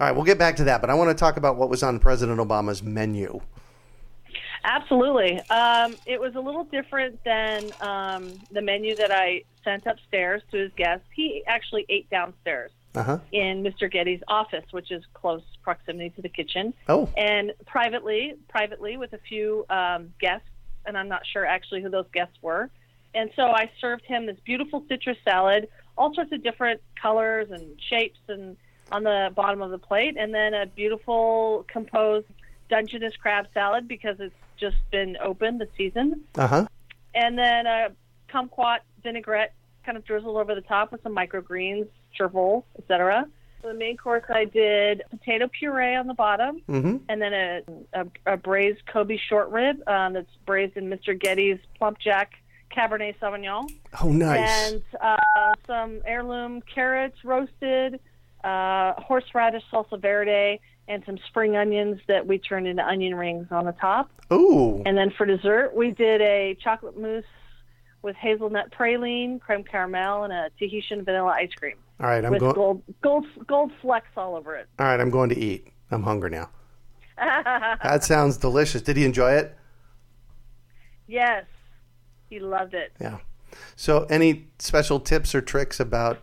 All 0.00 0.06
right. 0.06 0.12
We'll 0.16 0.24
get 0.24 0.38
back 0.38 0.56
to 0.56 0.64
that, 0.64 0.80
but 0.80 0.90
I 0.90 0.94
want 0.94 1.10
to 1.10 1.14
talk 1.14 1.36
about 1.36 1.56
what 1.56 1.68
was 1.68 1.82
on 1.82 1.98
President 1.98 2.38
Obama's 2.40 2.82
menu. 2.82 3.40
Absolutely. 4.64 5.38
Um, 5.50 5.94
it 6.06 6.18
was 6.18 6.34
a 6.34 6.40
little 6.40 6.64
different 6.64 7.22
than 7.24 7.70
um, 7.80 8.32
the 8.50 8.62
menu 8.62 8.94
that 8.96 9.10
I 9.12 9.42
sent 9.62 9.86
upstairs 9.86 10.42
to 10.52 10.56
his 10.58 10.72
guests. 10.76 11.04
He 11.14 11.42
actually 11.46 11.84
ate 11.90 12.08
downstairs 12.10 12.70
Uh 12.94 13.02
huh. 13.02 13.18
in 13.32 13.62
Mr. 13.64 13.90
Getty's 13.90 14.22
office, 14.28 14.64
which 14.70 14.90
is 14.92 15.02
close 15.14 15.42
proximity 15.62 16.10
to 16.10 16.22
the 16.22 16.28
kitchen, 16.28 16.72
Oh. 16.88 17.08
and 17.16 17.52
privately, 17.66 18.34
privately 18.48 18.96
with 18.96 19.12
a 19.12 19.18
few 19.18 19.66
um, 19.68 20.12
guests, 20.20 20.46
and 20.86 20.96
I'm 20.96 21.08
not 21.08 21.22
sure 21.26 21.44
actually 21.44 21.82
who 21.82 21.88
those 21.90 22.06
guests 22.12 22.36
were. 22.40 22.70
And 23.14 23.30
so 23.36 23.44
I 23.46 23.70
served 23.80 24.04
him 24.04 24.26
this 24.26 24.36
beautiful 24.44 24.84
citrus 24.88 25.16
salad, 25.24 25.68
all 25.98 26.14
sorts 26.14 26.32
of 26.32 26.42
different 26.42 26.80
colors 27.00 27.48
and 27.50 27.64
shapes, 27.88 28.18
and 28.28 28.56
on 28.92 29.02
the 29.02 29.30
bottom 29.34 29.60
of 29.62 29.70
the 29.70 29.78
plate, 29.78 30.16
and 30.18 30.32
then 30.34 30.54
a 30.54 30.66
beautiful 30.66 31.64
composed 31.68 32.26
Dungeness 32.70 33.14
crab 33.16 33.46
salad 33.54 33.86
because 33.88 34.16
it's 34.20 34.34
just 34.58 34.76
been 34.90 35.16
opened 35.22 35.60
the 35.60 35.68
season, 35.76 36.22
Uh 36.36 36.46
huh. 36.46 36.66
and 37.14 37.36
then 37.36 37.66
a 37.66 37.90
kumquat 38.30 38.78
vinaigrette 39.02 39.52
kind 39.84 39.96
of 39.98 40.04
drizzled 40.04 40.36
over 40.36 40.54
the 40.54 40.60
top 40.62 40.92
with 40.92 41.02
some 41.02 41.14
microgreens, 41.14 41.86
chervil, 42.18 42.64
etc. 42.78 43.26
For 43.60 43.68
the 43.72 43.78
main 43.78 43.96
course, 43.96 44.24
I 44.28 44.44
did 44.44 45.02
potato 45.10 45.48
puree 45.48 45.94
on 45.96 46.06
the 46.06 46.14
bottom, 46.14 46.60
Mm-hmm. 46.68 46.96
and 47.08 47.22
then 47.22 47.32
a, 47.32 47.62
a, 47.92 48.06
a 48.34 48.36
braised 48.36 48.84
Kobe 48.86 49.16
short 49.28 49.50
rib 49.50 49.76
um, 49.88 50.12
that's 50.12 50.30
braised 50.46 50.76
in 50.76 50.90
Mr. 50.90 51.18
Getty's 51.18 51.58
PlumpJack 51.80 52.26
Cabernet 52.74 53.16
Sauvignon, 53.20 53.68
Oh, 54.02 54.08
nice. 54.10 54.72
and 54.72 54.82
uh, 55.00 55.16
some 55.66 56.00
heirloom 56.04 56.60
carrots 56.62 57.24
roasted, 57.24 58.00
uh, 58.42 58.94
horseradish 58.98 59.62
salsa 59.72 60.00
verde, 60.00 60.60
and 60.88 61.02
some 61.06 61.16
spring 61.28 61.56
onions 61.56 61.98
that 62.08 62.26
we 62.26 62.36
turned 62.38 62.66
into 62.66 62.84
onion 62.86 63.14
rings 63.14 63.46
on 63.50 63.64
the 63.64 63.72
top. 63.72 64.10
Ooh. 64.32 64.82
And 64.84 64.98
then 64.98 65.10
for 65.16 65.24
dessert, 65.24 65.74
we 65.74 65.92
did 65.92 66.20
a 66.20 66.54
chocolate 66.62 66.98
mousse 66.98 67.24
with 68.04 68.14
hazelnut 68.16 68.70
praline, 68.70 69.40
creme 69.40 69.64
caramel, 69.64 70.24
and 70.24 70.32
a 70.32 70.50
Tahitian 70.58 71.04
vanilla 71.04 71.32
ice 71.36 71.52
cream 71.56 71.76
All 71.98 72.06
right. 72.06 72.24
I'm 72.24 72.30
with 72.30 72.40
going. 72.40 72.54
gold 72.54 72.82
gold 73.02 73.26
gold 73.48 73.72
flecks 73.80 74.10
all 74.16 74.36
over 74.36 74.54
it. 74.54 74.68
All 74.78 74.86
right. 74.86 75.00
I'm 75.00 75.10
going 75.10 75.30
to 75.30 75.38
eat. 75.38 75.66
I'm 75.90 76.02
hungry 76.04 76.30
now. 76.30 76.50
That 77.82 78.04
sounds 78.04 78.36
delicious. 78.36 78.82
Did 78.82 78.96
he 78.96 79.04
enjoy 79.04 79.32
it? 79.32 79.56
yes, 81.06 81.44
he 82.28 82.40
loved 82.40 82.74
it. 82.74 82.92
Yeah. 83.00 83.18
So, 83.76 84.04
any 84.10 84.48
special 84.58 84.98
tips 84.98 85.34
or 85.34 85.40
tricks 85.40 85.78
about 85.78 86.18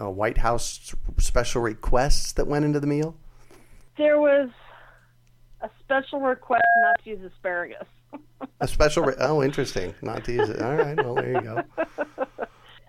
uh, 0.00 0.10
White 0.10 0.38
House 0.38 0.94
special 1.18 1.62
requests 1.62 2.32
that 2.32 2.46
went 2.46 2.64
into 2.64 2.80
the 2.80 2.88
meal? 2.88 3.14
There 3.96 4.20
was 4.20 4.50
a 5.60 5.70
special 5.80 6.20
request 6.20 6.64
not 6.82 7.04
to 7.04 7.10
use 7.10 7.32
asparagus. 7.32 7.86
A 8.60 8.68
special. 8.68 9.04
Re- 9.04 9.14
oh, 9.18 9.42
interesting. 9.42 9.94
Not 10.02 10.24
to 10.24 10.32
use 10.32 10.48
it. 10.48 10.62
All 10.62 10.74
right. 10.76 10.96
Well, 10.96 11.14
there 11.14 11.32
you 11.32 11.40
go. 11.40 11.62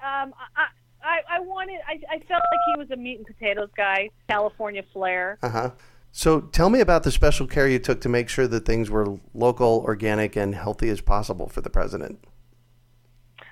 Um, 0.05 0.33
I, 0.55 0.67
I, 1.03 1.19
I 1.29 1.39
wanted. 1.39 1.79
I, 1.87 1.99
I 2.09 2.19
felt 2.19 2.41
like 2.51 2.59
he 2.67 2.79
was 2.79 2.91
a 2.91 2.95
meat 2.95 3.17
and 3.17 3.25
potatoes 3.25 3.69
guy, 3.75 4.09
California 4.29 4.83
flair. 4.93 5.37
Uh 5.41 5.49
huh. 5.49 5.71
So, 6.11 6.39
tell 6.39 6.69
me 6.69 6.79
about 6.79 7.03
the 7.03 7.11
special 7.11 7.45
care 7.45 7.67
you 7.67 7.79
took 7.79 7.99
to 8.01 8.09
make 8.09 8.29
sure 8.29 8.47
that 8.47 8.65
things 8.65 8.89
were 8.89 9.17
local, 9.33 9.83
organic, 9.85 10.37
and 10.37 10.55
healthy 10.55 10.89
as 10.89 11.01
possible 11.01 11.49
for 11.49 11.59
the 11.59 11.69
president. 11.69 12.23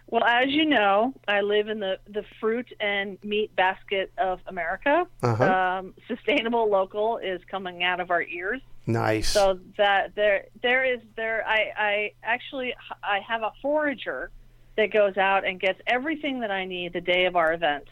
Well, 0.07 0.23
as 0.23 0.49
you 0.49 0.65
know, 0.65 1.13
I 1.27 1.41
live 1.41 1.69
in 1.69 1.79
the, 1.79 1.97
the 2.07 2.23
fruit 2.39 2.71
and 2.79 3.17
meat 3.23 3.55
basket 3.55 4.11
of 4.19 4.39
America. 4.45 5.07
Uh-huh. 5.23 5.43
Um, 5.43 5.95
sustainable 6.07 6.69
local 6.69 7.17
is 7.17 7.41
coming 7.49 7.83
out 7.83 7.99
of 7.99 8.11
our 8.11 8.21
ears. 8.21 8.61
Nice. 8.85 9.29
So 9.29 9.59
that 9.77 10.15
there 10.15 10.45
there 10.61 10.83
is 10.83 10.99
there 11.15 11.45
I, 11.47 11.71
I 11.77 12.11
actually 12.23 12.73
I 13.01 13.19
have 13.19 13.41
a 13.41 13.51
forager 13.61 14.29
that 14.75 14.91
goes 14.91 15.17
out 15.17 15.45
and 15.45 15.59
gets 15.59 15.79
everything 15.87 16.41
that 16.41 16.51
I 16.51 16.65
need 16.65 16.93
the 16.93 17.01
day 17.01 17.25
of 17.25 17.35
our 17.35 17.53
events. 17.53 17.89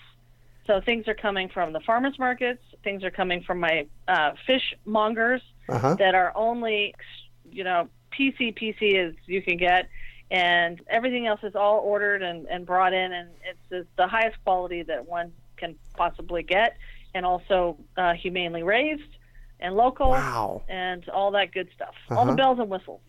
So 0.68 0.82
things 0.82 1.08
are 1.08 1.14
coming 1.16 1.50
from 1.50 1.74
the 1.74 1.80
farmers 1.80 2.18
markets. 2.20 2.62
Things 2.84 3.04
are 3.04 3.12
coming 3.12 3.44
from 3.44 3.60
my 3.60 3.88
uh, 4.08 4.32
fish 4.46 4.74
mongers 4.86 5.42
uh 5.70 5.78
huh. 5.78 5.96
that 5.96 6.16
are 6.16 6.32
only, 6.36 6.96
you 7.50 7.64
know, 7.64 7.88
PC 8.18 8.58
PC 8.58 9.08
as 9.08 9.14
you 9.26 9.42
can 9.42 9.58
get, 9.58 9.90
and 10.30 10.82
everything 10.88 11.28
else 11.28 11.40
is 11.44 11.56
all 11.56 11.80
ordered 11.80 12.22
and, 12.22 12.48
and 12.48 12.66
brought 12.66 12.94
in, 12.94 13.12
and 13.12 13.30
it's, 13.50 13.60
it's 13.72 13.90
the 13.98 14.08
highest 14.08 14.38
quality 14.44 14.84
that 14.84 15.08
one 15.08 15.32
can 15.58 15.76
possibly 15.96 16.44
get, 16.44 16.78
and 17.14 17.26
also 17.26 17.78
uh, 17.98 18.14
humanely 18.14 18.64
raised, 18.64 19.18
and 19.62 19.76
local 19.76 20.10
Wow. 20.12 20.64
and 20.68 21.08
all 21.10 21.32
that 21.32 21.52
good 21.54 21.70
stuff. 21.76 21.94
All 22.10 22.26
the 22.26 22.32
Uh-huh. 22.32 22.36
bells 22.36 22.60
and 22.60 22.70
whistles. 22.70 23.02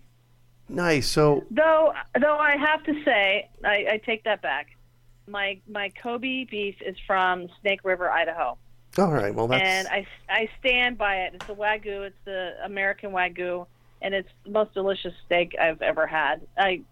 Nice. 0.68 1.08
So, 1.08 1.44
Though, 1.50 1.92
though 2.20 2.38
I 2.38 2.56
have 2.56 2.82
to 2.84 3.04
say, 3.04 3.48
I, 3.64 3.86
I 3.92 4.00
take 4.04 4.24
that 4.24 4.40
back. 4.42 4.68
My 5.26 5.60
my 5.68 5.88
Kobe 5.90 6.44
beef 6.44 6.76
is 6.84 6.96
from 7.06 7.48
Snake 7.60 7.80
River, 7.84 8.10
Idaho, 8.10 8.58
all 8.98 9.12
right. 9.12 9.32
Well, 9.34 9.46
that's 9.48 9.62
and 9.62 9.88
I, 9.88 10.06
I 10.28 10.48
stand 10.60 10.98
by 10.98 11.16
it. 11.22 11.34
It's 11.34 11.48
a 11.48 11.54
wagyu. 11.54 12.06
It's 12.06 12.16
the 12.24 12.54
American 12.64 13.12
wagyu, 13.12 13.66
and 14.02 14.14
it's 14.14 14.28
the 14.44 14.50
most 14.50 14.74
delicious 14.74 15.14
steak 15.24 15.54
I've 15.60 15.80
ever 15.80 16.06
had. 16.08 16.42
I 16.58 16.82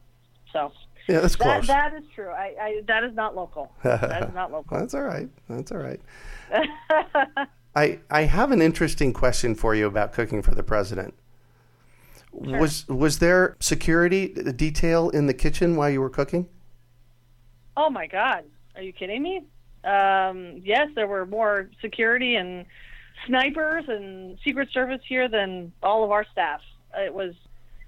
so 0.52 0.73
yeah, 1.09 1.21
that's 1.21 1.35
that 1.37 1.43
close. 1.57 1.67
that 1.67 1.95
is 1.95 2.05
true. 2.14 2.31
I, 2.31 2.55
I 2.61 2.81
that 2.87 3.02
is 3.05 3.14
not 3.14 3.35
local. 3.35 3.73
that 3.83 4.29
is 4.29 4.35
not 4.35 4.52
local. 4.52 4.79
that's 4.79 4.95
all 4.95 5.02
right. 5.02 5.29
That's 5.49 5.73
all 5.73 5.79
right. 5.79 6.00
I 7.75 8.00
I 8.11 8.23
have 8.23 8.50
an 8.50 8.61
interesting 8.62 9.12
question 9.12 9.55
for 9.55 9.75
you 9.75 9.87
about 9.87 10.12
cooking 10.12 10.43
for 10.43 10.55
the 10.55 10.62
president. 10.62 11.15
Was 12.33 12.87
was 12.89 13.19
there 13.19 13.57
security 13.61 14.29
detail 14.29 15.11
in 15.11 15.27
the 15.27 15.35
kitchen 15.35 15.77
while 15.77 15.91
you 15.91 16.00
were 16.00 16.11
cooking? 16.11 16.49
oh 17.77 17.89
my 17.89 18.07
God, 18.07 18.45
are 18.77 18.83
you 18.83 18.93
kidding 18.93 19.23
me? 19.23 19.43
Um, 19.85 20.61
yes, 20.62 20.89
there 20.95 21.07
were 21.07 21.25
more 21.25 21.71
security 21.81 22.35
and 22.35 22.67
snipers 23.27 23.85
and 23.89 24.37
Secret 24.45 24.71
Service 24.73 25.00
here 25.09 25.29
than 25.29 25.73
all 25.83 26.05
of 26.05 26.11
our 26.11 26.27
staff. 26.31 26.61
It 26.99 27.15
was 27.15 27.33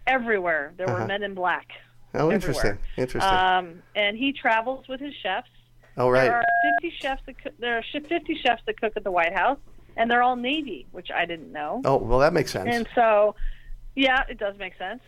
everywhere. 0.07 0.73
There 0.79 0.89
Uh-huh. 0.89 1.01
were 1.03 1.07
men 1.07 1.23
in 1.23 1.35
black. 1.35 1.67
Oh, 2.15 2.31
everywhere. 2.31 2.35
interesting. 2.35 2.79
Interesting. 2.97 3.35
Um, 3.35 3.83
and 3.95 4.17
he 4.17 4.33
travels 4.33 4.89
with 4.89 5.01
his 5.01 5.13
chefs. 5.23 5.51
oh, 5.99 6.09
right. 6.09 6.25
There 6.25 6.37
are 6.39 6.45
50 6.81 6.97
chefs 7.03 7.23
that 7.27 7.43
cook, 7.43 7.53
there 7.59 7.77
are 7.77 7.85
50 7.93 8.35
chefs 8.43 8.63
that 8.67 8.81
cook 8.81 8.95
at 8.97 9.05
the 9.05 9.11
White 9.11 9.35
House, 9.35 9.59
and 9.97 10.11
they're 10.11 10.23
all 10.23 10.37
Navy, 10.37 10.87
which 10.93 11.11
I 11.11 11.27
didn't 11.27 11.53
know. 11.53 11.81
Oh, 11.85 11.97
well, 11.97 12.19
that 12.21 12.33
makes 12.33 12.51
sense. 12.51 12.69
And 12.73 12.89
so, 12.95 13.35
yeah, 13.95 14.23
it 14.29 14.39
does 14.39 14.57
make 14.59 14.77
sense. 14.79 15.01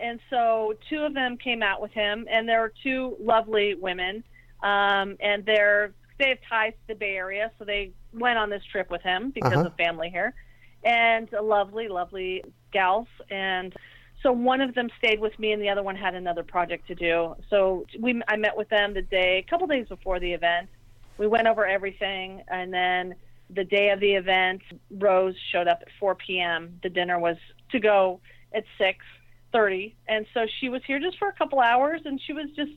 And 0.00 0.20
so, 0.28 0.74
two 0.90 1.00
of 1.04 1.14
them 1.14 1.38
came 1.38 1.62
out 1.62 1.80
with 1.80 1.92
him, 1.92 2.26
and 2.30 2.48
there 2.48 2.60
were 2.60 2.72
two 2.82 3.16
lovely 3.20 3.74
women, 3.74 4.24
um, 4.62 5.16
and 5.20 5.44
they're 5.44 5.92
they 6.18 6.30
have 6.30 6.38
ties 6.48 6.72
to 6.72 6.88
the 6.88 6.94
Bay 6.94 7.14
Area, 7.16 7.50
so 7.58 7.64
they 7.64 7.92
went 8.14 8.38
on 8.38 8.48
this 8.48 8.62
trip 8.72 8.90
with 8.90 9.02
him 9.02 9.30
because 9.30 9.52
Uh-huh. 9.52 9.66
of 9.66 9.76
family 9.76 10.08
here, 10.08 10.32
and 10.82 11.30
a 11.34 11.42
lovely, 11.42 11.88
lovely 11.88 12.42
gals. 12.72 13.06
And 13.30 13.74
so 14.22 14.32
one 14.32 14.62
of 14.62 14.74
them 14.74 14.88
stayed 14.98 15.20
with 15.20 15.38
me, 15.38 15.52
and 15.52 15.60
the 15.62 15.68
other 15.68 15.82
one 15.82 15.94
had 15.96 16.14
another 16.14 16.42
project 16.42 16.86
to 16.88 16.94
do. 16.94 17.36
So 17.50 17.84
we 18.00 18.20
I 18.28 18.36
met 18.36 18.56
with 18.56 18.68
them 18.70 18.94
the 18.94 19.02
day, 19.02 19.44
a 19.46 19.50
couple 19.50 19.66
days 19.66 19.88
before 19.88 20.18
the 20.20 20.32
event. 20.32 20.68
We 21.18 21.26
went 21.26 21.46
over 21.46 21.66
everything, 21.66 22.42
and 22.48 22.72
then 22.72 23.14
the 23.50 23.64
day 23.64 23.90
of 23.90 24.00
the 24.00 24.14
event, 24.14 24.62
Rose 24.90 25.34
showed 25.52 25.68
up 25.68 25.78
at 25.82 25.88
4 26.00 26.14
p.m. 26.16 26.78
The 26.82 26.88
dinner 26.90 27.18
was 27.18 27.36
to 27.72 27.78
go 27.80 28.20
at 28.54 28.64
6:30, 28.80 29.94
and 30.08 30.26
so 30.34 30.46
she 30.60 30.68
was 30.68 30.82
here 30.86 30.98
just 30.98 31.18
for 31.18 31.28
a 31.28 31.32
couple 31.32 31.60
hours, 31.60 32.02
and 32.04 32.20
she 32.20 32.32
was 32.32 32.48
just. 32.56 32.72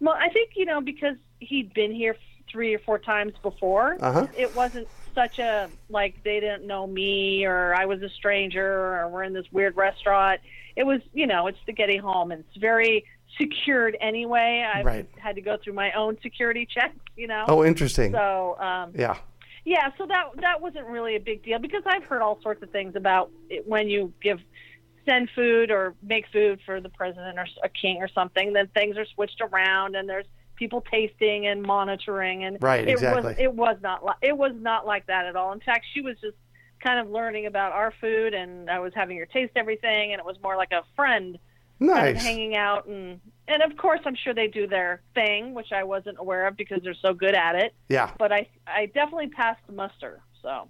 Well, 0.00 0.14
I 0.18 0.28
think 0.30 0.50
you 0.56 0.64
know 0.64 0.80
because 0.80 1.16
he'd 1.38 1.72
been 1.72 1.92
here 1.92 2.16
three 2.50 2.74
or 2.74 2.78
four 2.80 2.98
times 2.98 3.32
before. 3.42 3.96
Uh-huh. 4.00 4.26
It 4.36 4.54
wasn't 4.54 4.88
such 5.14 5.38
a 5.38 5.68
like 5.88 6.22
they 6.24 6.40
didn't 6.40 6.66
know 6.66 6.86
me 6.86 7.44
or 7.46 7.74
I 7.74 7.86
was 7.86 8.02
a 8.02 8.08
stranger 8.08 8.66
or 8.96 9.08
we're 9.08 9.22
in 9.22 9.32
this 9.32 9.46
weird 9.52 9.76
restaurant. 9.76 10.40
It 10.76 10.84
was 10.84 11.00
you 11.12 11.26
know 11.26 11.46
it's 11.46 11.58
the 11.66 11.72
Getty 11.72 11.96
home, 11.98 12.32
and 12.32 12.40
it's 12.46 12.56
very 12.58 13.04
secured 13.40 13.96
anyway. 14.00 14.64
I 14.74 14.82
Right. 14.82 15.08
had 15.18 15.36
to 15.36 15.40
go 15.40 15.56
through 15.56 15.72
my 15.74 15.92
own 15.92 16.18
security 16.22 16.66
checks, 16.70 16.96
you 17.16 17.26
know. 17.28 17.44
oh, 17.48 17.64
interesting. 17.64 18.12
So 18.12 18.56
um, 18.58 18.92
yeah. 18.96 19.16
Yeah, 19.64 19.90
so 19.96 20.06
that 20.06 20.24
that 20.40 20.60
wasn't 20.60 20.86
really 20.86 21.16
a 21.16 21.20
big 21.20 21.42
deal 21.42 21.58
because 21.58 21.82
I've 21.86 22.04
heard 22.04 22.22
all 22.22 22.40
sorts 22.42 22.62
of 22.62 22.70
things 22.70 22.96
about 22.96 23.30
it 23.48 23.66
when 23.66 23.88
you 23.88 24.12
give 24.22 24.40
send 25.06 25.28
food 25.34 25.70
or 25.70 25.94
make 26.02 26.24
food 26.32 26.60
for 26.64 26.80
the 26.80 26.88
president 26.88 27.38
or 27.38 27.46
a 27.62 27.68
king 27.68 27.98
or 27.98 28.08
something, 28.08 28.52
then 28.52 28.68
things 28.68 28.96
are 28.96 29.04
switched 29.14 29.40
around 29.40 29.96
and 29.96 30.08
there's 30.08 30.26
people 30.56 30.82
tasting 30.90 31.46
and 31.46 31.62
monitoring 31.62 32.44
and 32.44 32.58
Right, 32.62 32.86
it 32.86 32.92
exactly. 32.92 33.22
was 33.32 33.36
it 33.38 33.52
was 33.52 33.76
not 33.82 34.04
like 34.04 34.16
it 34.22 34.36
was 34.36 34.52
not 34.54 34.86
like 34.86 35.06
that 35.06 35.26
at 35.26 35.36
all. 35.36 35.52
In 35.52 35.60
fact, 35.60 35.84
she 35.92 36.00
was 36.00 36.16
just 36.20 36.36
kind 36.82 36.98
of 37.00 37.10
learning 37.10 37.46
about 37.46 37.72
our 37.72 37.92
food 38.00 38.34
and 38.34 38.70
I 38.70 38.78
was 38.78 38.92
having 38.94 39.18
her 39.18 39.26
taste 39.26 39.52
everything 39.56 40.12
and 40.12 40.20
it 40.20 40.24
was 40.24 40.36
more 40.42 40.56
like 40.56 40.72
a 40.72 40.82
friend 40.94 41.38
kind 41.80 42.08
of 42.08 42.14
Nice. 42.14 42.22
hanging 42.22 42.56
out 42.56 42.86
and 42.86 43.20
and 43.48 43.62
of 43.62 43.76
course 43.76 44.00
I'm 44.06 44.14
sure 44.14 44.32
they 44.34 44.46
do 44.48 44.66
their 44.66 45.00
thing, 45.14 45.54
which 45.54 45.72
I 45.72 45.84
wasn't 45.84 46.18
aware 46.18 46.46
of 46.46 46.56
because 46.56 46.82
they're 46.82 46.94
so 46.94 47.12
good 47.14 47.34
at 47.34 47.54
it 47.56 47.74
Yeah. 47.88 48.10
but 48.18 48.32
I 48.32 48.48
I 48.66 48.86
definitely 48.86 49.28
passed 49.28 49.60
the 49.66 49.72
muster. 49.72 50.20
So 50.42 50.68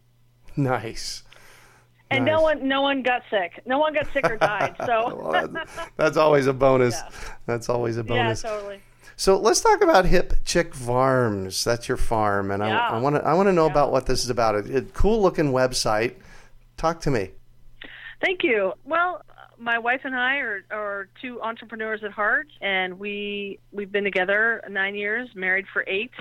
Nice. 0.57 1.23
and 2.11 2.25
Nice. 2.25 2.33
no 2.33 2.41
one 2.43 2.69
no 2.69 2.83
one 2.83 3.03
got 3.03 3.23
sick. 3.31 3.61
No 3.67 3.79
one 3.79 3.95
got 3.95 4.07
sick 4.13 4.25
or 4.29 4.37
died. 4.37 4.77
So 4.87 5.17
Well, 5.31 5.49
that's, 5.49 5.73
that's 5.97 6.17
always 6.17 6.47
a 6.47 6.53
bonus. 6.53 6.95
Yeah. 6.95 7.09
That's 7.47 7.69
always 7.69 7.97
a 7.97 8.05
bonus 8.05 8.43
yeah, 8.45 8.51
totally. 8.51 8.81
So 9.17 9.39
let's 9.39 9.61
talk 9.61 9.81
about 9.81 10.07
Hip 10.07 10.33
Chick 10.45 10.75
Farms. 10.75 11.63
That's 11.63 11.87
your 11.89 11.97
farm, 11.97 12.51
and 12.51 12.61
Yeah. 12.63 12.81
I 12.89 12.99
want 12.99 13.15
to 13.17 13.23
I 13.25 13.35
want 13.35 13.47
to 13.49 13.53
know 13.53 13.67
about 13.67 13.93
what 13.93 14.07
this 14.07 14.25
is 14.25 14.31
about. 14.31 14.57
A, 14.57 14.79
a 14.79 14.83
cool 14.83 15.23
looking 15.23 15.53
website. 15.53 16.17
Talk 16.77 17.01
to 17.03 17.11
me. 17.13 17.31
Thank 18.21 18.43
you. 18.43 18.73
Well, 18.85 19.23
my 19.65 19.79
wife 19.79 20.03
and 20.05 20.15
I 20.15 20.37
are, 20.37 20.65
are 20.71 21.09
two 21.21 21.41
entrepreneurs 21.41 22.05
at 22.05 22.13
heart, 22.13 22.49
and 22.61 22.99
we 22.99 23.59
we've 23.73 23.91
been 23.91 24.05
together 24.05 24.63
nine 24.69 24.95
years, 24.95 25.31
married 25.35 25.65
for 25.73 25.85
eight. 25.89 26.13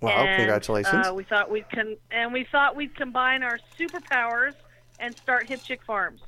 Wow, 0.00 0.10
And, 0.10 0.36
congratulations. 0.38 1.06
Uh, 1.06 1.14
we 1.14 1.24
thought 1.24 1.50
we'd 1.50 1.68
con- 1.70 1.96
and 2.10 2.32
we 2.32 2.46
thought 2.50 2.74
we'd 2.74 2.94
combine 2.96 3.42
our 3.42 3.58
superpowers 3.78 4.54
and 4.98 5.14
start 5.16 5.46
Hip 5.46 5.62
Chick 5.62 5.80
Farms. 5.86 6.20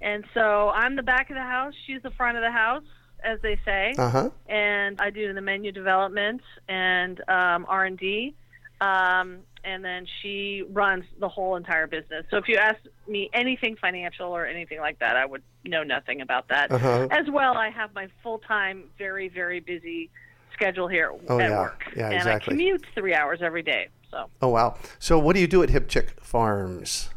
And 0.00 0.24
so 0.34 0.70
I'm 0.70 0.94
the 0.96 1.02
back 1.02 1.30
of 1.30 1.36
the 1.36 1.42
house, 1.42 1.74
she's 1.86 2.02
the 2.02 2.10
front 2.12 2.36
of 2.36 2.42
the 2.42 2.50
house, 2.50 2.84
as 3.24 3.40
they 3.40 3.58
say. 3.64 3.94
Uh 3.98 4.10
huh. 4.10 4.30
and 4.46 5.00
I 5.00 5.10
do 5.10 5.32
the 5.32 5.40
menu 5.40 5.72
development 5.72 6.42
and 6.68 7.20
um, 7.28 7.66
R 7.68 7.84
and 7.86 7.98
D, 7.98 8.34
um, 8.80 9.38
and 9.64 9.84
then 9.84 10.06
she 10.20 10.62
runs 10.70 11.04
the 11.18 11.28
whole 11.28 11.56
entire 11.56 11.86
business. 11.86 12.26
So 12.30 12.36
if 12.36 12.48
you 12.48 12.56
ask 12.56 12.78
me 13.08 13.30
anything 13.32 13.76
financial 13.76 14.28
or 14.28 14.46
anything 14.46 14.80
like 14.80 14.98
that, 14.98 15.16
I 15.16 15.24
would 15.24 15.42
know 15.64 15.82
nothing 15.82 16.20
about 16.20 16.48
that. 16.48 16.70
Uh-huh. 16.70 17.08
As 17.10 17.26
well, 17.30 17.54
I 17.56 17.70
have 17.70 17.94
my 17.94 18.08
full 18.22 18.38
time, 18.40 18.84
very 18.98 19.28
very 19.28 19.60
busy 19.60 20.10
schedule 20.52 20.88
here 20.88 21.12
Oh, 21.28 21.40
at 21.40 21.50
yeah. 21.50 21.60
work, 21.60 21.82
Yeah, 21.96 22.06
and 22.06 22.14
exactly. 22.14 22.54
I 22.54 22.56
commute 22.56 22.84
three 22.94 23.14
hours 23.14 23.40
every 23.42 23.62
day. 23.62 23.88
So. 24.10 24.28
Oh 24.40 24.48
wow. 24.48 24.76
So 24.98 25.18
what 25.18 25.34
do 25.34 25.40
you 25.40 25.48
do 25.48 25.62
at 25.62 25.70
Hip 25.70 25.88
Chick 25.88 26.20
Farms? 26.20 27.10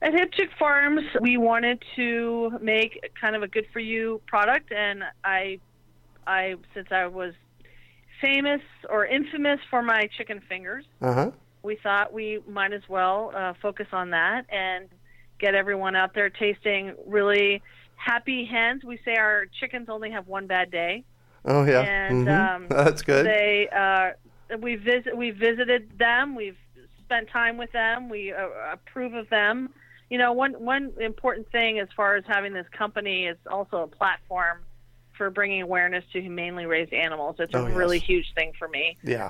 At 0.00 0.14
Hip 0.14 0.32
Chick 0.32 0.50
Farms, 0.58 1.02
we 1.20 1.36
wanted 1.36 1.82
to 1.96 2.56
make 2.62 3.10
kind 3.20 3.34
of 3.34 3.42
a 3.42 3.48
good 3.48 3.66
for 3.72 3.80
you 3.80 4.20
product, 4.28 4.70
and 4.72 5.02
I, 5.24 5.58
I 6.26 6.54
since 6.72 6.86
I 6.92 7.06
was 7.08 7.34
famous 8.20 8.60
or 8.88 9.06
infamous 9.06 9.60
for 9.70 9.82
my 9.82 10.08
chicken 10.16 10.40
fingers, 10.48 10.84
Uh 11.00 11.12
huh. 11.12 11.30
we 11.62 11.76
thought 11.82 12.12
we 12.12 12.40
might 12.48 12.72
as 12.72 12.82
well 12.88 13.32
uh, 13.34 13.52
focus 13.60 13.86
on 13.92 14.10
that 14.10 14.44
and 14.50 14.88
get 15.38 15.54
everyone 15.54 15.94
out 15.96 16.14
there 16.14 16.30
tasting 16.30 16.94
really 17.06 17.62
happy 17.96 18.44
hens. 18.44 18.82
We 18.84 18.98
say 19.04 19.16
our 19.16 19.46
chickens 19.60 19.88
only 19.88 20.10
have 20.10 20.26
one 20.26 20.46
bad 20.46 20.70
day. 20.70 21.04
Oh 21.44 21.64
yeah. 21.64 21.82
And, 21.82 22.26
Mhm. 22.28 22.54
um, 22.56 22.66
That's 22.70 23.02
good. 23.02 23.26
They 23.26 23.68
uh, 23.74 24.56
we 24.58 24.76
visit 24.76 25.16
we 25.16 25.30
visited 25.30 25.98
them. 25.98 26.34
We've 26.34 26.56
spent 27.04 27.28
time 27.30 27.56
with 27.56 27.72
them. 27.72 28.08
We 28.08 28.32
uh, 28.32 28.48
approve 28.72 29.14
of 29.14 29.28
them. 29.30 29.70
You 30.10 30.18
know, 30.18 30.32
one 30.32 30.52
one 30.54 30.92
important 31.00 31.50
thing 31.50 31.78
as 31.78 31.88
far 31.96 32.16
as 32.16 32.24
having 32.26 32.52
this 32.54 32.66
company 32.76 33.26
is 33.26 33.36
also 33.50 33.82
a 33.82 33.86
platform 33.86 34.58
for 35.18 35.30
bringing 35.30 35.60
awareness 35.60 36.04
to 36.14 36.22
humanely 36.22 36.64
raised 36.64 36.94
animals. 36.94 37.36
It's 37.40 37.54
Oh, 37.54 37.66
a 37.66 37.68
yes. 37.68 37.76
really 37.76 37.98
huge 37.98 38.32
thing 38.34 38.52
for 38.58 38.68
me 38.68 38.96
yeah. 39.02 39.28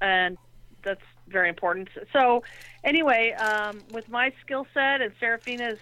and 0.00 0.38
that's 0.84 1.02
very 1.28 1.48
important. 1.48 1.88
So, 2.12 2.42
anyway, 2.84 3.32
um, 3.32 3.84
with 3.90 4.08
my 4.08 4.32
skill 4.44 4.66
set 4.74 5.00
and 5.02 5.12
Serafina's 5.20 5.78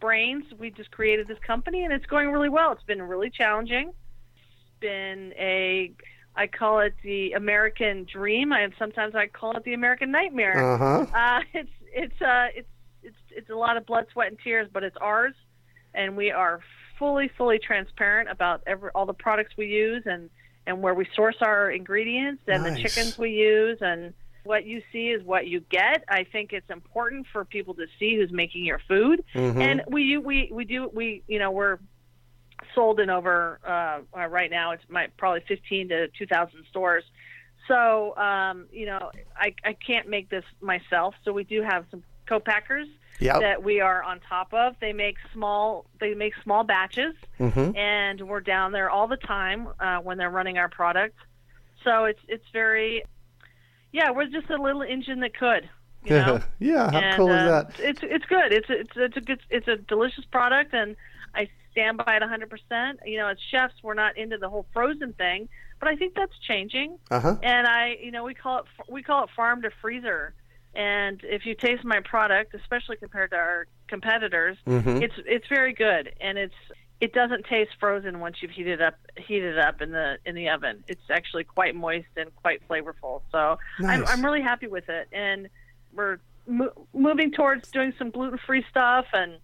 brains, 0.00 0.44
we 0.58 0.70
just 0.70 0.90
created 0.90 1.26
this 1.28 1.38
company, 1.46 1.84
and 1.84 1.92
it's 1.92 2.06
going 2.06 2.30
really 2.30 2.48
well. 2.48 2.72
It's 2.72 2.82
been 2.84 3.02
really 3.02 3.30
challenging. 3.30 3.88
It's 3.88 4.80
been 4.80 5.32
a, 5.38 5.92
I 6.36 6.46
call 6.46 6.80
it 6.80 6.94
the 7.02 7.32
American 7.32 8.06
dream, 8.10 8.52
and 8.52 8.72
sometimes 8.78 9.14
I 9.14 9.26
call 9.26 9.56
it 9.56 9.64
the 9.64 9.74
American 9.74 10.10
nightmare. 10.10 10.58
Uh 10.58 10.78
huh. 10.78 11.06
Uh, 11.14 11.40
it's 11.54 11.70
it's 11.92 12.22
uh 12.22 12.46
it's 12.54 12.68
it's 13.02 13.16
it's 13.30 13.50
a 13.50 13.54
lot 13.54 13.76
of 13.76 13.86
blood, 13.86 14.06
sweat, 14.12 14.28
and 14.28 14.38
tears, 14.42 14.68
but 14.72 14.84
it's 14.84 14.96
ours, 15.00 15.34
and 15.94 16.16
we 16.16 16.30
are 16.30 16.60
fully 17.00 17.30
fully 17.36 17.58
transparent 17.58 18.28
about 18.30 18.62
every 18.66 18.90
all 18.94 19.06
the 19.06 19.14
products 19.14 19.54
we 19.56 19.66
use 19.66 20.02
and 20.06 20.30
and 20.66 20.82
where 20.82 20.94
we 20.94 21.08
source 21.16 21.36
our 21.40 21.70
ingredients 21.70 22.42
and 22.46 22.64
the 22.64 22.76
chickens 22.80 23.16
we 23.18 23.30
use 23.30 23.78
and 23.80 24.12
what 24.44 24.64
you 24.66 24.82
see 24.92 25.08
is 25.08 25.22
what 25.24 25.46
you 25.46 25.60
get. 25.70 26.04
I 26.08 26.24
think 26.24 26.52
it's 26.52 26.70
important 26.70 27.26
for 27.32 27.44
people 27.44 27.74
to 27.74 27.86
see 27.98 28.16
who's 28.16 28.30
making 28.30 28.64
your 28.64 28.80
food, 28.86 29.24
Mhm. 29.34 29.60
and 29.60 29.82
we 29.88 30.18
we 30.18 30.50
we 30.52 30.64
do 30.66 30.88
we 30.92 31.22
you 31.26 31.38
know 31.38 31.50
we're 31.50 31.78
sold 32.74 33.00
in 33.00 33.08
over 33.08 33.58
uh, 33.66 34.00
uh, 34.18 34.26
right 34.26 34.50
now 34.50 34.72
it's 34.72 34.84
my 34.90 35.08
probably 35.16 35.40
15 35.48 35.88
to 35.88 36.08
2,000 36.08 36.64
stores. 36.68 37.04
So 37.66 38.14
um, 38.18 38.66
you 38.70 38.84
know 38.86 39.10
I 39.36 39.54
I 39.64 39.72
can't 39.72 40.08
make 40.08 40.28
this 40.28 40.44
myself. 40.60 41.14
So 41.24 41.32
we 41.32 41.44
do 41.44 41.62
have 41.62 41.86
some 41.90 42.02
co-packers 42.26 42.88
Yep. 43.20 43.40
that 43.40 43.62
we 43.62 43.80
are 43.80 44.02
on 44.02 44.20
top 44.28 44.52
of. 44.54 44.74
They 44.80 44.92
make 44.92 45.16
small 45.32 45.86
they 46.00 46.14
make 46.14 46.34
small 46.42 46.64
batches, 46.64 47.14
Mm-hmm. 47.38 47.76
and 47.76 48.28
we're 48.28 48.40
down 48.40 48.72
there 48.72 48.90
all 48.90 49.06
the 49.08 49.16
time 49.16 49.68
uh, 49.78 49.98
when 49.98 50.18
they're 50.18 50.30
running 50.30 50.58
our 50.58 50.68
product. 50.68 51.16
So 51.84 52.04
it's 52.04 52.20
it's 52.28 52.44
very 52.52 53.04
yeah, 53.92 54.10
we're 54.10 54.26
just 54.26 54.50
a 54.50 54.60
little 54.60 54.82
engine 54.82 55.20
that 55.20 55.36
could. 55.36 55.68
You 56.04 56.10
know? 56.12 56.40
yeah, 56.58 56.90
how 56.90 56.98
and, 56.98 57.16
cool 57.16 57.28
is 57.28 57.34
uh, 57.36 57.62
that? 57.62 57.80
It's 57.80 58.00
it's 58.02 58.24
good. 58.26 58.52
It's 58.52 58.66
it's 58.70 58.92
it's 58.96 59.16
a 59.16 59.20
good 59.20 59.40
it's 59.50 59.68
a 59.68 59.76
delicious 59.76 60.24
product, 60.24 60.72
and 60.72 60.96
I 61.34 61.48
stand 61.72 61.98
by 61.98 62.16
it 62.16 62.20
100. 62.20 62.48
percent 62.48 63.00
You 63.04 63.18
know, 63.18 63.28
as 63.28 63.38
chefs, 63.50 63.74
we're 63.82 63.94
not 63.94 64.16
into 64.16 64.38
the 64.38 64.48
whole 64.48 64.66
frozen 64.72 65.12
thing, 65.12 65.48
but 65.78 65.88
I 65.88 65.96
think 65.96 66.14
that's 66.14 66.38
changing. 66.46 66.98
Uh 67.10 67.20
huh. 67.20 67.36
And 67.42 67.66
I, 67.66 67.96
you 68.02 68.10
know, 68.10 68.24
we 68.24 68.34
call 68.34 68.60
it 68.60 68.64
we 68.88 69.02
call 69.02 69.24
it 69.24 69.30
farm 69.36 69.62
to 69.62 69.70
freezer. 69.82 70.34
And 70.74 71.20
if 71.24 71.46
you 71.46 71.54
taste 71.54 71.84
my 71.84 72.00
product, 72.00 72.54
especially 72.54 72.96
compared 72.96 73.30
to 73.30 73.36
our 73.36 73.66
competitors, 73.88 74.56
Mhm. 74.66 75.02
it's 75.02 75.14
it's 75.26 75.46
very 75.48 75.72
good, 75.72 76.14
and 76.20 76.38
it's 76.38 76.54
it 77.00 77.12
doesn't 77.12 77.46
taste 77.46 77.72
frozen 77.80 78.20
once 78.20 78.40
you've 78.40 78.50
heated 78.52 78.80
up 78.80 78.94
heated 79.16 79.54
it 79.54 79.58
up 79.58 79.80
in 79.82 79.90
the 79.90 80.18
in 80.24 80.34
the 80.34 80.48
oven. 80.50 80.84
It's 80.86 81.10
actually 81.10 81.44
quite 81.44 81.74
moist 81.74 82.06
and 82.16 82.34
quite 82.36 82.66
flavorful. 82.68 83.22
So 83.32 83.58
I'm 83.84 84.04
I'm 84.06 84.24
really 84.24 84.42
happy 84.42 84.68
with 84.68 84.88
it, 84.88 85.08
and 85.12 85.48
we're 85.92 86.18
mo- 86.46 86.86
moving 86.94 87.32
towards 87.32 87.68
doing 87.70 87.92
some 87.98 88.10
gluten 88.10 88.38
free 88.38 88.64
stuff. 88.70 89.06
And 89.12 89.38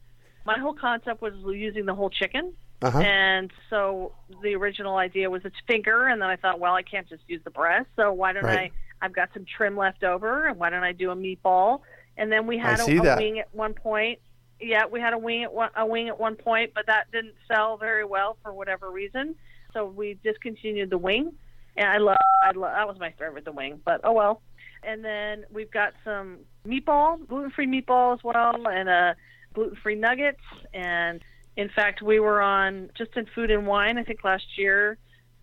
my 0.45 0.59
whole 0.59 0.75
concept 0.75 1.23
was 1.23 1.35
using 1.45 1.87
the 1.87 1.95
whole 1.95 2.11
chicken. 2.11 2.53
Uh 2.83 2.91
huh. 2.91 2.99
And 3.01 3.51
so 3.71 4.13
the 4.43 4.55
original 4.55 4.97
idea 4.97 5.29
was 5.31 5.45
its 5.45 5.57
finger, 5.67 6.07
and 6.07 6.21
then 6.23 6.29
I 6.29 6.37
thought, 6.37 6.61
well, 6.61 6.75
I 6.75 6.83
can't 6.83 7.09
just 7.09 7.23
use 7.27 7.41
the 7.43 7.51
breast, 7.51 7.89
so 7.97 8.13
why 8.13 8.33
don't 8.35 8.45
Right. 8.45 8.71
I? 8.71 8.79
I've 9.01 9.13
got 9.13 9.31
some 9.35 9.45
trim 9.45 9.77
left 9.77 10.05
over, 10.05 10.47
and 10.47 10.59
why 10.59 10.71
don't 10.71 10.85
I 10.85 10.93
do 10.93 11.11
a 11.11 11.17
meatball? 11.17 11.81
And 12.17 12.33
then 12.33 12.47
we 12.47 12.59
had 12.59 12.81
a, 12.81 12.85
a 12.85 13.17
wing 13.17 13.39
at 13.39 13.55
one 13.55 13.75
point. 13.75 14.21
Yeah, 14.59 14.87
we 14.87 15.01
had 15.01 15.13
a 15.13 15.19
wing 15.19 15.43
at 15.43 15.53
one, 15.53 15.71
a 15.77 15.85
wing 15.85 16.09
at 16.09 16.19
one 16.19 16.37
point, 16.37 16.73
but 16.75 16.87
that 16.87 17.11
didn't 17.13 17.35
sell 17.47 17.77
very 17.77 18.05
well 18.05 18.39
for 18.43 18.53
whatever 18.53 18.91
reason. 18.91 19.35
So 19.75 19.85
we 19.85 20.19
discontinued 20.25 20.89
the 20.89 20.99
wing, 20.99 21.33
and 21.77 21.89
I 21.89 21.99
love, 21.99 22.17
I 22.43 22.53
love 22.53 22.73
that 22.75 22.89
was 22.89 22.99
my 22.99 23.13
favorite, 23.19 23.45
the 23.45 23.53
wing. 23.53 23.81
But 23.85 24.01
oh 24.05 24.13
well. 24.13 24.43
And 24.83 25.05
then 25.05 25.45
we've 25.51 25.71
got 25.71 25.95
some 26.05 26.39
meatball, 26.67 27.27
gluten-free 27.27 27.67
meatball 27.67 28.15
as 28.15 28.23
well, 28.23 28.69
and 28.69 28.89
uh, 28.89 29.15
gluten-free 29.53 29.97
nuggets. 29.97 30.43
And 30.73 31.23
in 31.57 31.69
fact, 31.71 32.03
we 32.03 32.21
were 32.21 32.41
on 32.41 32.91
just 32.97 33.17
in 33.17 33.27
food 33.35 33.51
and 33.51 33.67
wine, 33.67 33.99
I 33.99 34.05
think 34.05 34.23
last 34.23 34.57
year, 34.57 34.97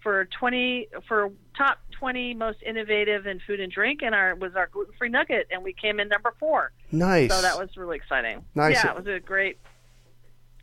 for 0.03 0.25
20 0.39 0.89
for 1.07 1.31
top 1.57 1.79
20 1.91 2.33
most 2.33 2.59
innovative 2.65 3.25
in 3.25 3.39
food 3.47 3.59
and 3.59 3.71
drink, 3.71 4.01
and 4.03 4.13
our 4.13 4.35
was 4.35 4.55
our 4.55 4.67
gluten-free 4.67 5.09
nugget, 5.09 5.47
and 5.49 5.63
we 5.63 5.73
came 5.73 5.99
in 5.99 6.09
number 6.09 6.33
four. 6.39 6.71
Nice. 6.91 7.33
So 7.33 7.41
that 7.41 7.57
was 7.57 7.75
really 7.77 7.95
exciting. 7.95 8.43
Nice. 8.53 8.83
Yeah, 8.83 8.91
it 8.91 8.97
was 8.97 9.07
a 9.07 9.19
great, 9.19 9.57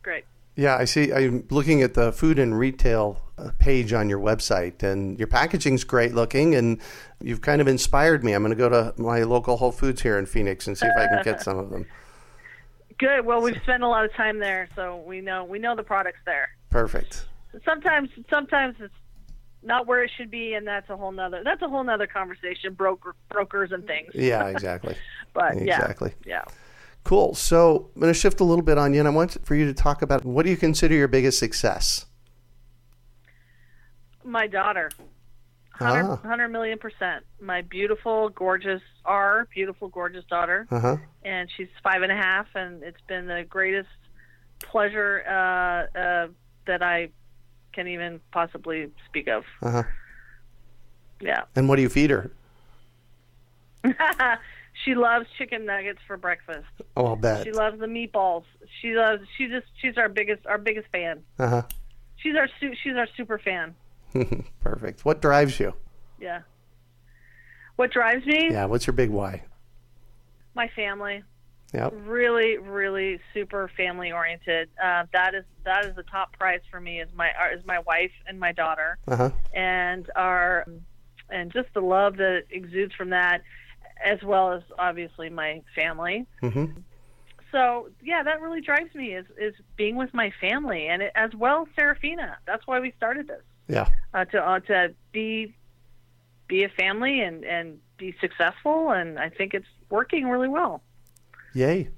great. 0.03 0.23
Yeah, 0.55 0.77
I 0.77 0.85
see. 0.85 1.11
I'm 1.11 1.47
looking 1.49 1.81
at 1.81 1.93
the 1.93 2.11
food 2.11 2.37
and 2.37 2.57
retail 2.57 3.21
uh, 3.37 3.51
page 3.57 3.93
on 3.93 4.09
your 4.09 4.19
website, 4.19 4.83
and 4.83 5.17
your 5.17 5.27
packaging's 5.27 5.83
great 5.83 6.13
looking, 6.13 6.53
and 6.55 6.79
you've 7.21 7.41
kind 7.41 7.61
of 7.61 7.67
inspired 7.67 8.23
me. 8.23 8.33
I'm 8.33 8.43
going 8.43 8.51
to 8.51 8.57
go 8.57 8.69
to 8.69 8.93
my 9.01 9.23
local 9.23 9.57
Whole 9.57 9.71
Foods 9.71 10.01
here 10.01 10.19
in 10.19 10.25
Phoenix 10.25 10.67
and 10.67 10.77
see 10.77 10.85
if 10.85 10.97
I 10.97 11.07
can 11.07 11.23
get 11.23 11.41
some 11.41 11.57
of 11.57 11.69
them. 11.69 11.87
Good. 12.99 13.25
Well, 13.25 13.41
we've 13.41 13.59
spent 13.63 13.81
a 13.81 13.87
lot 13.87 14.05
of 14.05 14.13
time 14.13 14.37
there, 14.37 14.69
so 14.75 15.01
we 15.07 15.21
know 15.21 15.43
we 15.43 15.57
know 15.57 15.75
the 15.75 15.81
products 15.81 16.19
there. 16.25 16.49
Perfect. 16.69 17.25
Sometimes, 17.65 18.09
sometimes 18.29 18.75
it's 18.79 18.93
not 19.63 19.85
where 19.87 20.03
it 20.03 20.11
should 20.17 20.31
be, 20.31 20.53
and 20.53 20.65
that's 20.67 20.89
a 20.89 20.97
whole 20.97 21.11
nother 21.11 21.41
that's 21.43 21.61
a 21.61 21.67
whole 21.69 21.83
nother 21.83 22.07
conversation. 22.07 22.73
Broker 22.73 23.15
brokers 23.29 23.71
and 23.71 23.85
things. 23.85 24.11
Yeah, 24.13 24.47
exactly. 24.55 24.95
But 25.33 25.55
Exactly. 25.57 26.13
yeah, 26.25 26.43
Cool. 27.03 27.33
So 27.35 27.89
I'm 27.95 28.01
going 28.01 28.13
to 28.13 28.19
shift 28.19 28.39
a 28.41 28.43
little 28.43 28.63
bit 28.63 28.77
on 28.77 28.93
you, 28.93 28.99
and 28.99 29.07
I 29.07 29.11
want 29.11 29.37
for 29.45 29.55
you 29.55 29.65
to 29.65 29.73
talk 29.73 30.01
about 30.01 30.25
what 30.25 30.43
do 30.45 30.51
you 30.51 30.57
consider 30.57 30.93
your 30.95 31.07
biggest 31.07 31.39
success? 31.39 32.05
My 34.23 34.47
daughter. 34.47 34.89
100, 35.79 36.03
Ah. 36.05 36.15
100 36.17 36.49
million 36.49 36.77
percent. 36.77 37.25
My 37.39 37.61
beautiful, 37.63 38.29
gorgeous, 38.29 38.81
our 39.03 39.47
beautiful, 39.53 39.87
gorgeous 39.87 40.23
daughter. 40.25 40.67
Uh 40.69 40.79
huh. 40.79 40.97
and 41.23 41.49
she's 41.57 41.69
five 41.83 42.03
and 42.03 42.11
a 42.11 42.15
half, 42.15 42.45
and 42.53 42.83
it's 42.83 43.01
been 43.07 43.25
the 43.27 43.43
greatest 43.49 43.89
pleasure 44.59 45.23
uh, 45.27 45.97
uh, 45.99 46.27
that 46.67 46.83
I 46.83 47.09
can 47.73 47.87
even 47.87 48.19
possibly 48.31 48.89
speak 49.07 49.27
of. 49.27 49.43
Uh 49.61 49.71
huh. 49.71 49.83
Yeah, 51.21 51.43
And 51.55 51.69
what 51.69 51.75
do 51.75 51.83
you 51.83 51.89
feed 51.89 52.09
her? 52.09 52.31
she 54.85 54.95
loves 54.95 55.27
chicken 55.37 55.65
nuggets 55.65 55.99
for 56.07 56.17
breakfast. 56.17 56.65
Oh, 56.97 57.05
I'll 57.05 57.15
bet. 57.15 57.43
She 57.43 57.51
loves 57.51 57.79
the 57.79 57.85
meatballs. 57.85 58.43
She 58.81 58.93
loves. 58.95 59.21
She 59.37 59.47
just. 59.47 59.67
She's 59.79 59.97
our 59.97 60.09
biggest. 60.09 60.45
Our 60.47 60.57
biggest 60.57 60.87
fan. 60.91 61.21
Uh 61.37 61.47
huh. 61.47 61.61
She's 62.17 62.35
our. 62.35 62.47
She's 62.59 62.95
our 62.95 63.07
super 63.15 63.37
fan. 63.39 63.75
Perfect. 64.61 65.05
What 65.05 65.21
drives 65.21 65.59
you? 65.59 65.73
Yeah. 66.19 66.41
What 67.75 67.91
drives 67.91 68.25
me? 68.25 68.49
Yeah. 68.51 68.65
What's 68.65 68.87
your 68.87 68.93
big 68.93 69.09
why? 69.11 69.43
My 70.55 70.69
family. 70.75 71.23
Yep. 71.73 71.93
really 72.05 72.57
really 72.57 73.19
super 73.33 73.71
family 73.77 74.11
oriented 74.11 74.69
uh, 74.83 75.05
that 75.13 75.33
is 75.33 75.45
that 75.63 75.85
is 75.85 75.95
the 75.95 76.03
top 76.03 76.37
prize 76.37 76.59
for 76.69 76.81
me 76.81 76.99
is 76.99 77.07
my 77.15 77.29
uh, 77.29 77.57
is 77.57 77.65
my 77.65 77.79
wife 77.79 78.11
and 78.27 78.39
my 78.39 78.51
daughter. 78.51 78.97
Uh 79.07 79.15
huh. 79.15 79.29
and 79.53 80.09
our 80.15 80.65
and 81.29 81.51
just 81.53 81.69
the 81.73 81.79
love 81.79 82.17
that 82.17 82.43
exudes 82.49 82.93
from 82.95 83.11
that 83.11 83.41
as 84.03 84.21
well 84.23 84.51
as 84.51 84.63
obviously 84.77 85.29
my 85.29 85.61
family. 85.75 86.25
Hmm 86.41 86.65
so 87.51 87.89
yeah 88.01 88.23
that 88.23 88.41
really 88.41 88.61
drives 88.61 88.93
me 88.95 89.13
is 89.13 89.25
is 89.37 89.53
being 89.75 89.95
with 89.95 90.13
my 90.13 90.31
family 90.39 90.87
and 90.87 91.01
it, 91.01 91.11
as 91.15 91.31
well 91.35 91.67
Serafina. 91.75 92.37
That's 92.47 92.65
why 92.65 92.79
we 92.79 92.93
started 92.97 93.27
this. 93.27 93.43
Yeah. 93.67 93.87
uh, 94.13 94.25
to 94.25 94.37
uh, 94.39 94.59
to 94.61 94.93
be 95.11 95.55
be 96.47 96.63
a 96.63 96.69
family 96.69 97.21
and 97.21 97.43
and 97.45 97.79
be 97.97 98.15
successful 98.19 98.91
and 98.91 99.19
I 99.19 99.29
think 99.29 99.53
it's 99.53 99.67
working 99.89 100.27
really 100.27 100.49
well 100.49 100.81
Yay. 101.53 101.89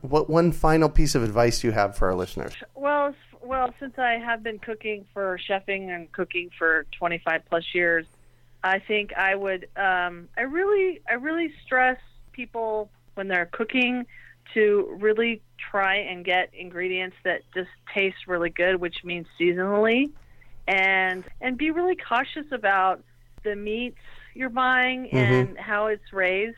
What 0.00 0.28
one 0.28 0.52
final 0.52 0.88
piece 0.88 1.14
of 1.14 1.22
advice 1.22 1.60
do 1.60 1.68
you 1.68 1.72
have 1.72 1.96
for 1.96 2.08
our 2.08 2.14
listeners? 2.14 2.54
Well, 2.74 3.14
well, 3.42 3.72
since 3.78 3.98
I 3.98 4.12
have 4.12 4.42
been 4.42 4.58
cooking 4.58 5.04
for 5.12 5.38
chefing 5.48 5.94
and 5.94 6.10
cooking 6.12 6.50
for 6.58 6.86
25 6.98 7.42
plus 7.48 7.64
years, 7.74 8.06
I 8.64 8.78
think 8.78 9.12
I 9.14 9.34
would. 9.34 9.68
Um, 9.76 10.28
I 10.36 10.42
really, 10.42 11.00
I 11.08 11.14
really 11.14 11.52
stress 11.64 11.98
people 12.32 12.90
when 13.14 13.28
they're 13.28 13.46
cooking 13.46 14.06
to 14.54 14.96
really 15.00 15.42
try 15.70 15.96
and 15.96 16.24
get 16.24 16.50
ingredients 16.54 17.16
that 17.24 17.42
just 17.54 17.70
taste 17.94 18.26
really 18.26 18.50
good, 18.50 18.76
which 18.76 19.04
means 19.04 19.26
seasonally, 19.40 20.10
and 20.66 21.24
and 21.40 21.56
be 21.56 21.70
really 21.70 21.96
cautious 21.96 22.46
about 22.52 23.02
the 23.44 23.56
meats 23.56 23.98
you're 24.34 24.48
buying 24.48 25.10
and 25.10 25.58
how 25.58 25.86
it's 25.86 26.12
raised 26.12 26.56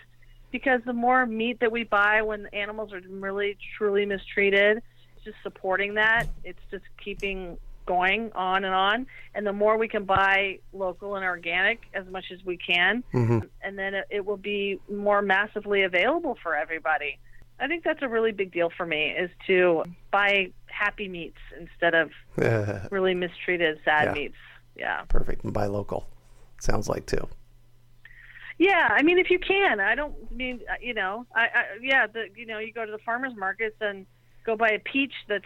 because 0.55 0.81
the 0.87 0.93
more 0.93 1.27
meat 1.27 1.59
that 1.59 1.73
we 1.73 1.83
buy 1.83 2.23
when 2.23 2.47
animals 2.53 2.93
are 2.93 3.01
really 3.11 3.59
truly 3.77 4.07
mistreated 4.07 4.77
it's 5.17 5.25
just 5.25 5.37
supporting 5.43 5.95
that 5.95 6.27
it's 6.45 6.61
just 6.71 6.85
keeping 7.05 7.59
going 7.87 8.31
on 8.37 8.65
and 8.65 8.73
on 8.73 9.05
and 9.35 9.45
the 9.45 9.53
more 9.53 9.77
we 9.77 9.89
can 9.89 10.05
buy 10.05 10.57
local 10.73 11.17
and 11.17 11.25
organic 11.25 11.81
as 11.93 12.07
much 12.07 12.27
as 12.33 12.39
we 12.45 12.57
can 12.57 13.03
hmm 13.11 13.41
and 13.63 13.77
then 13.77 13.95
it, 13.95 14.05
it 14.11 14.25
will 14.25 14.37
be 14.37 14.79
more 14.89 15.21
massively 15.23 15.83
available 15.83 16.39
for 16.41 16.55
everybody 16.55 17.19
i 17.59 17.67
think 17.67 17.83
that's 17.83 18.03
a 18.03 18.09
really 18.09 18.31
big 18.31 18.53
deal 18.53 18.71
for 18.77 18.87
me 18.87 19.07
is 19.11 19.31
to 19.45 19.83
buy 20.13 20.47
happy 20.67 21.09
meats 21.09 21.43
instead 21.61 21.95
of 21.95 22.11
really 22.93 23.13
mistreated 23.15 23.77
sad 23.85 24.05
Yeah. 24.07 24.13
meats 24.13 24.37
yeah 24.77 25.03
Perfect. 25.09 25.43
And 25.45 25.53
buy 25.53 25.67
local. 25.67 26.07
Sounds 26.61 26.89
like 26.89 27.07
too. 27.07 27.29
Yeah, 28.59 28.89
I 28.91 29.03
mean, 29.03 29.19
if 29.19 29.31
you 29.31 29.39
can, 29.39 29.81
I 29.81 29.95
don't 29.95 30.15
mean 30.31 30.61
uh, 30.71 30.75
you 30.81 30.95
know, 30.95 31.27
I, 31.35 31.43
I 31.43 31.65
yeah, 31.83 32.07
the 32.07 32.27
you 32.37 32.47
know, 32.47 32.59
you 32.59 32.73
go 32.73 32.85
to 32.87 32.93
the 32.93 32.99
farmers 32.99 33.33
markets 33.37 33.77
and 33.81 34.07
go 34.45 34.57
buy 34.57 34.71
a 34.71 34.79
peach 34.79 35.13
that's 35.29 35.45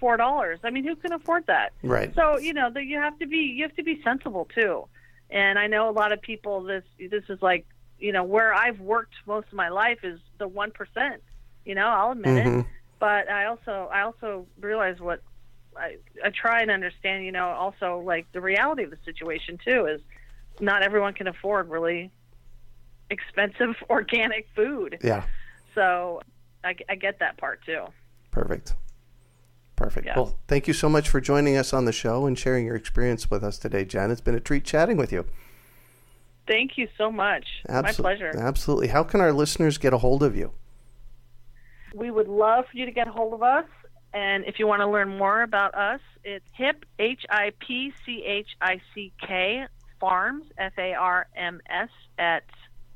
four 0.00 0.16
dollars. 0.16 0.58
I 0.64 0.70
mean, 0.70 0.84
who 0.84 0.96
can 0.96 1.12
afford 1.12 1.46
that? 1.46 1.72
Right. 1.82 2.12
So 2.14 2.38
you 2.38 2.52
know, 2.52 2.70
the, 2.70 2.82
you 2.82 2.98
have 2.98 3.18
to 3.20 3.26
be 3.26 3.38
you 3.38 3.62
have 3.62 3.76
to 3.76 3.84
be 3.84 4.00
sensible 4.02 4.48
too. 4.54 4.88
And 5.30 5.58
I 5.58 5.66
know 5.68 5.88
a 5.88 5.92
lot 5.92 6.12
of 6.12 6.20
people. 6.20 6.62
This 6.62 6.84
this 6.98 7.24
is 7.28 7.40
like 7.40 7.64
you 7.98 8.10
know 8.12 8.24
where 8.24 8.52
I've 8.52 8.80
worked 8.80 9.14
most 9.26 9.46
of 9.48 9.54
my 9.54 9.68
life 9.68 10.00
is 10.02 10.18
the 10.38 10.48
one 10.48 10.72
percent. 10.72 11.22
You 11.64 11.76
know, 11.76 11.86
I'll 11.86 12.12
admit 12.12 12.44
Mhm. 12.44 12.60
it. 12.60 12.66
But 12.98 13.30
I 13.30 13.46
also 13.46 13.88
I 13.92 14.02
also 14.02 14.46
realize 14.60 14.98
what 15.00 15.22
I 15.76 15.98
I 16.24 16.30
try 16.30 16.60
and 16.62 16.72
understand. 16.72 17.24
You 17.24 17.30
know, 17.32 17.46
also 17.50 17.98
like 18.04 18.26
the 18.32 18.40
reality 18.40 18.82
of 18.82 18.90
the 18.90 18.98
situation 19.04 19.58
too 19.64 19.86
is 19.86 20.00
not 20.60 20.82
everyone 20.82 21.14
can 21.14 21.28
afford 21.28 21.70
really 21.70 22.10
expensive 23.12 23.76
organic 23.90 24.48
food. 24.56 24.98
Yeah. 25.02 25.24
So 25.74 26.22
I, 26.64 26.74
I 26.88 26.96
get 26.96 27.18
that 27.20 27.36
part 27.36 27.60
too. 27.64 27.84
Perfect. 28.30 28.74
Perfect. 29.76 30.06
Yeah. 30.06 30.16
Well, 30.16 30.38
thank 30.48 30.68
you 30.68 30.74
so 30.74 30.88
much 30.88 31.08
for 31.08 31.20
joining 31.20 31.56
us 31.56 31.72
on 31.72 31.84
the 31.84 31.92
show 31.92 32.26
and 32.26 32.38
sharing 32.38 32.66
your 32.66 32.76
experience 32.76 33.30
with 33.30 33.42
us 33.42 33.58
today, 33.58 33.84
Jen. 33.84 34.10
It's 34.10 34.20
been 34.20 34.34
a 34.34 34.40
treat 34.40 34.64
chatting 34.64 34.96
with 34.96 35.12
you. 35.12 35.24
Thank 36.46 36.76
you 36.76 36.88
so 36.98 37.10
much. 37.10 37.46
My 37.68 37.92
pleasure. 37.92 38.32
Absolutely. 38.36 38.88
How 38.88 39.04
can 39.04 39.20
our 39.20 39.32
listeners 39.32 39.78
get 39.78 39.92
a 39.92 39.98
hold 39.98 40.22
of 40.22 40.36
you? 40.36 40.52
We 41.94 42.10
would 42.10 42.28
love 42.28 42.64
for 42.70 42.76
you 42.76 42.86
to 42.86 42.92
get 42.92 43.06
a 43.06 43.12
hold 43.12 43.32
of 43.32 43.42
us. 43.42 43.66
And 44.14 44.44
if 44.44 44.58
you 44.58 44.66
want 44.66 44.80
to 44.80 44.88
learn 44.88 45.16
more 45.16 45.42
about 45.42 45.74
us, 45.74 46.00
it's 46.24 46.44
HIP, 46.52 46.84
H 46.98 47.24
I 47.30 47.52
P 47.58 47.92
C 48.04 48.22
H 48.24 48.48
I 48.60 48.80
C 48.94 49.12
K, 49.20 49.66
Farms, 50.00 50.44
F 50.58 50.72
A 50.78 50.94
R 50.94 51.26
M 51.36 51.60
S, 51.68 51.88
at 52.18 52.44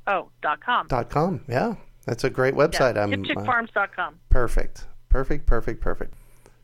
oh, 0.07 0.31
dot 0.43 0.61
com. 0.61 0.87
Dot 0.89 1.11
com. 1.11 1.43
Yeah, 1.49 1.75
that's 2.05 2.25
a 2.25 2.31
great 2.31 2.55
website. 2.55 2.97
Yeah, 2.97 3.03
I'm, 3.05 3.13
uh, 3.13 3.17
hipchickfarms.com. 3.17 4.21
perfect. 4.31 4.87
Perfect, 5.09 5.47
perfect, 5.47 5.81
perfect. 5.81 6.15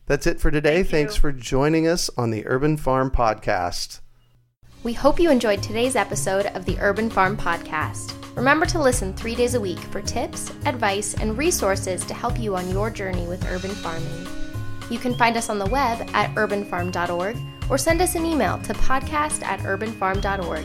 That's 0.07 0.26
it 0.26 0.40
for 0.40 0.50
today. 0.50 0.83
Thank 0.83 0.88
Thanks 0.90 1.14
you. 1.16 1.20
for 1.20 1.33
joining 1.33 1.87
us 1.87 2.11
on 2.16 2.31
the 2.31 2.46
Urban 2.46 2.76
Farm 2.76 3.11
Podcast. 3.11 4.00
We 4.83 4.92
hope 4.92 5.20
you 5.20 5.31
enjoyed 5.31 5.62
today's 5.62 5.94
episode 5.94 6.46
of 6.46 6.64
the 6.64 6.76
Urban 6.81 7.09
Farm 7.09 7.37
Podcast. 7.37 8.14
Remember 8.37 8.66
to 8.66 8.81
listen 8.83 9.14
three 9.14 9.35
days 9.37 9.55
a 9.55 9.61
week 9.61 9.78
for 9.78 10.02
tips, 10.02 10.50
advice, 10.66 11.14
and 11.14 11.38
resources 11.38 12.05
to 12.07 12.14
help 12.14 12.38
you 12.38 12.57
on 12.57 12.68
your 12.70 12.90
journey 12.90 13.26
with 13.26 13.46
urban 13.46 13.70
farming. 13.70 14.26
You 14.90 14.98
can 14.98 15.14
find 15.14 15.37
us 15.37 15.48
on 15.48 15.59
the 15.59 15.66
web 15.66 16.09
at 16.12 16.35
urbanfarm.org 16.35 17.37
or 17.70 17.78
send 17.78 18.02
us 18.02 18.16
an 18.16 18.26
email 18.26 18.59
to 18.59 18.74
podcast 18.74 19.42
at 19.42 19.61
urbanfarm.org. 19.61 20.64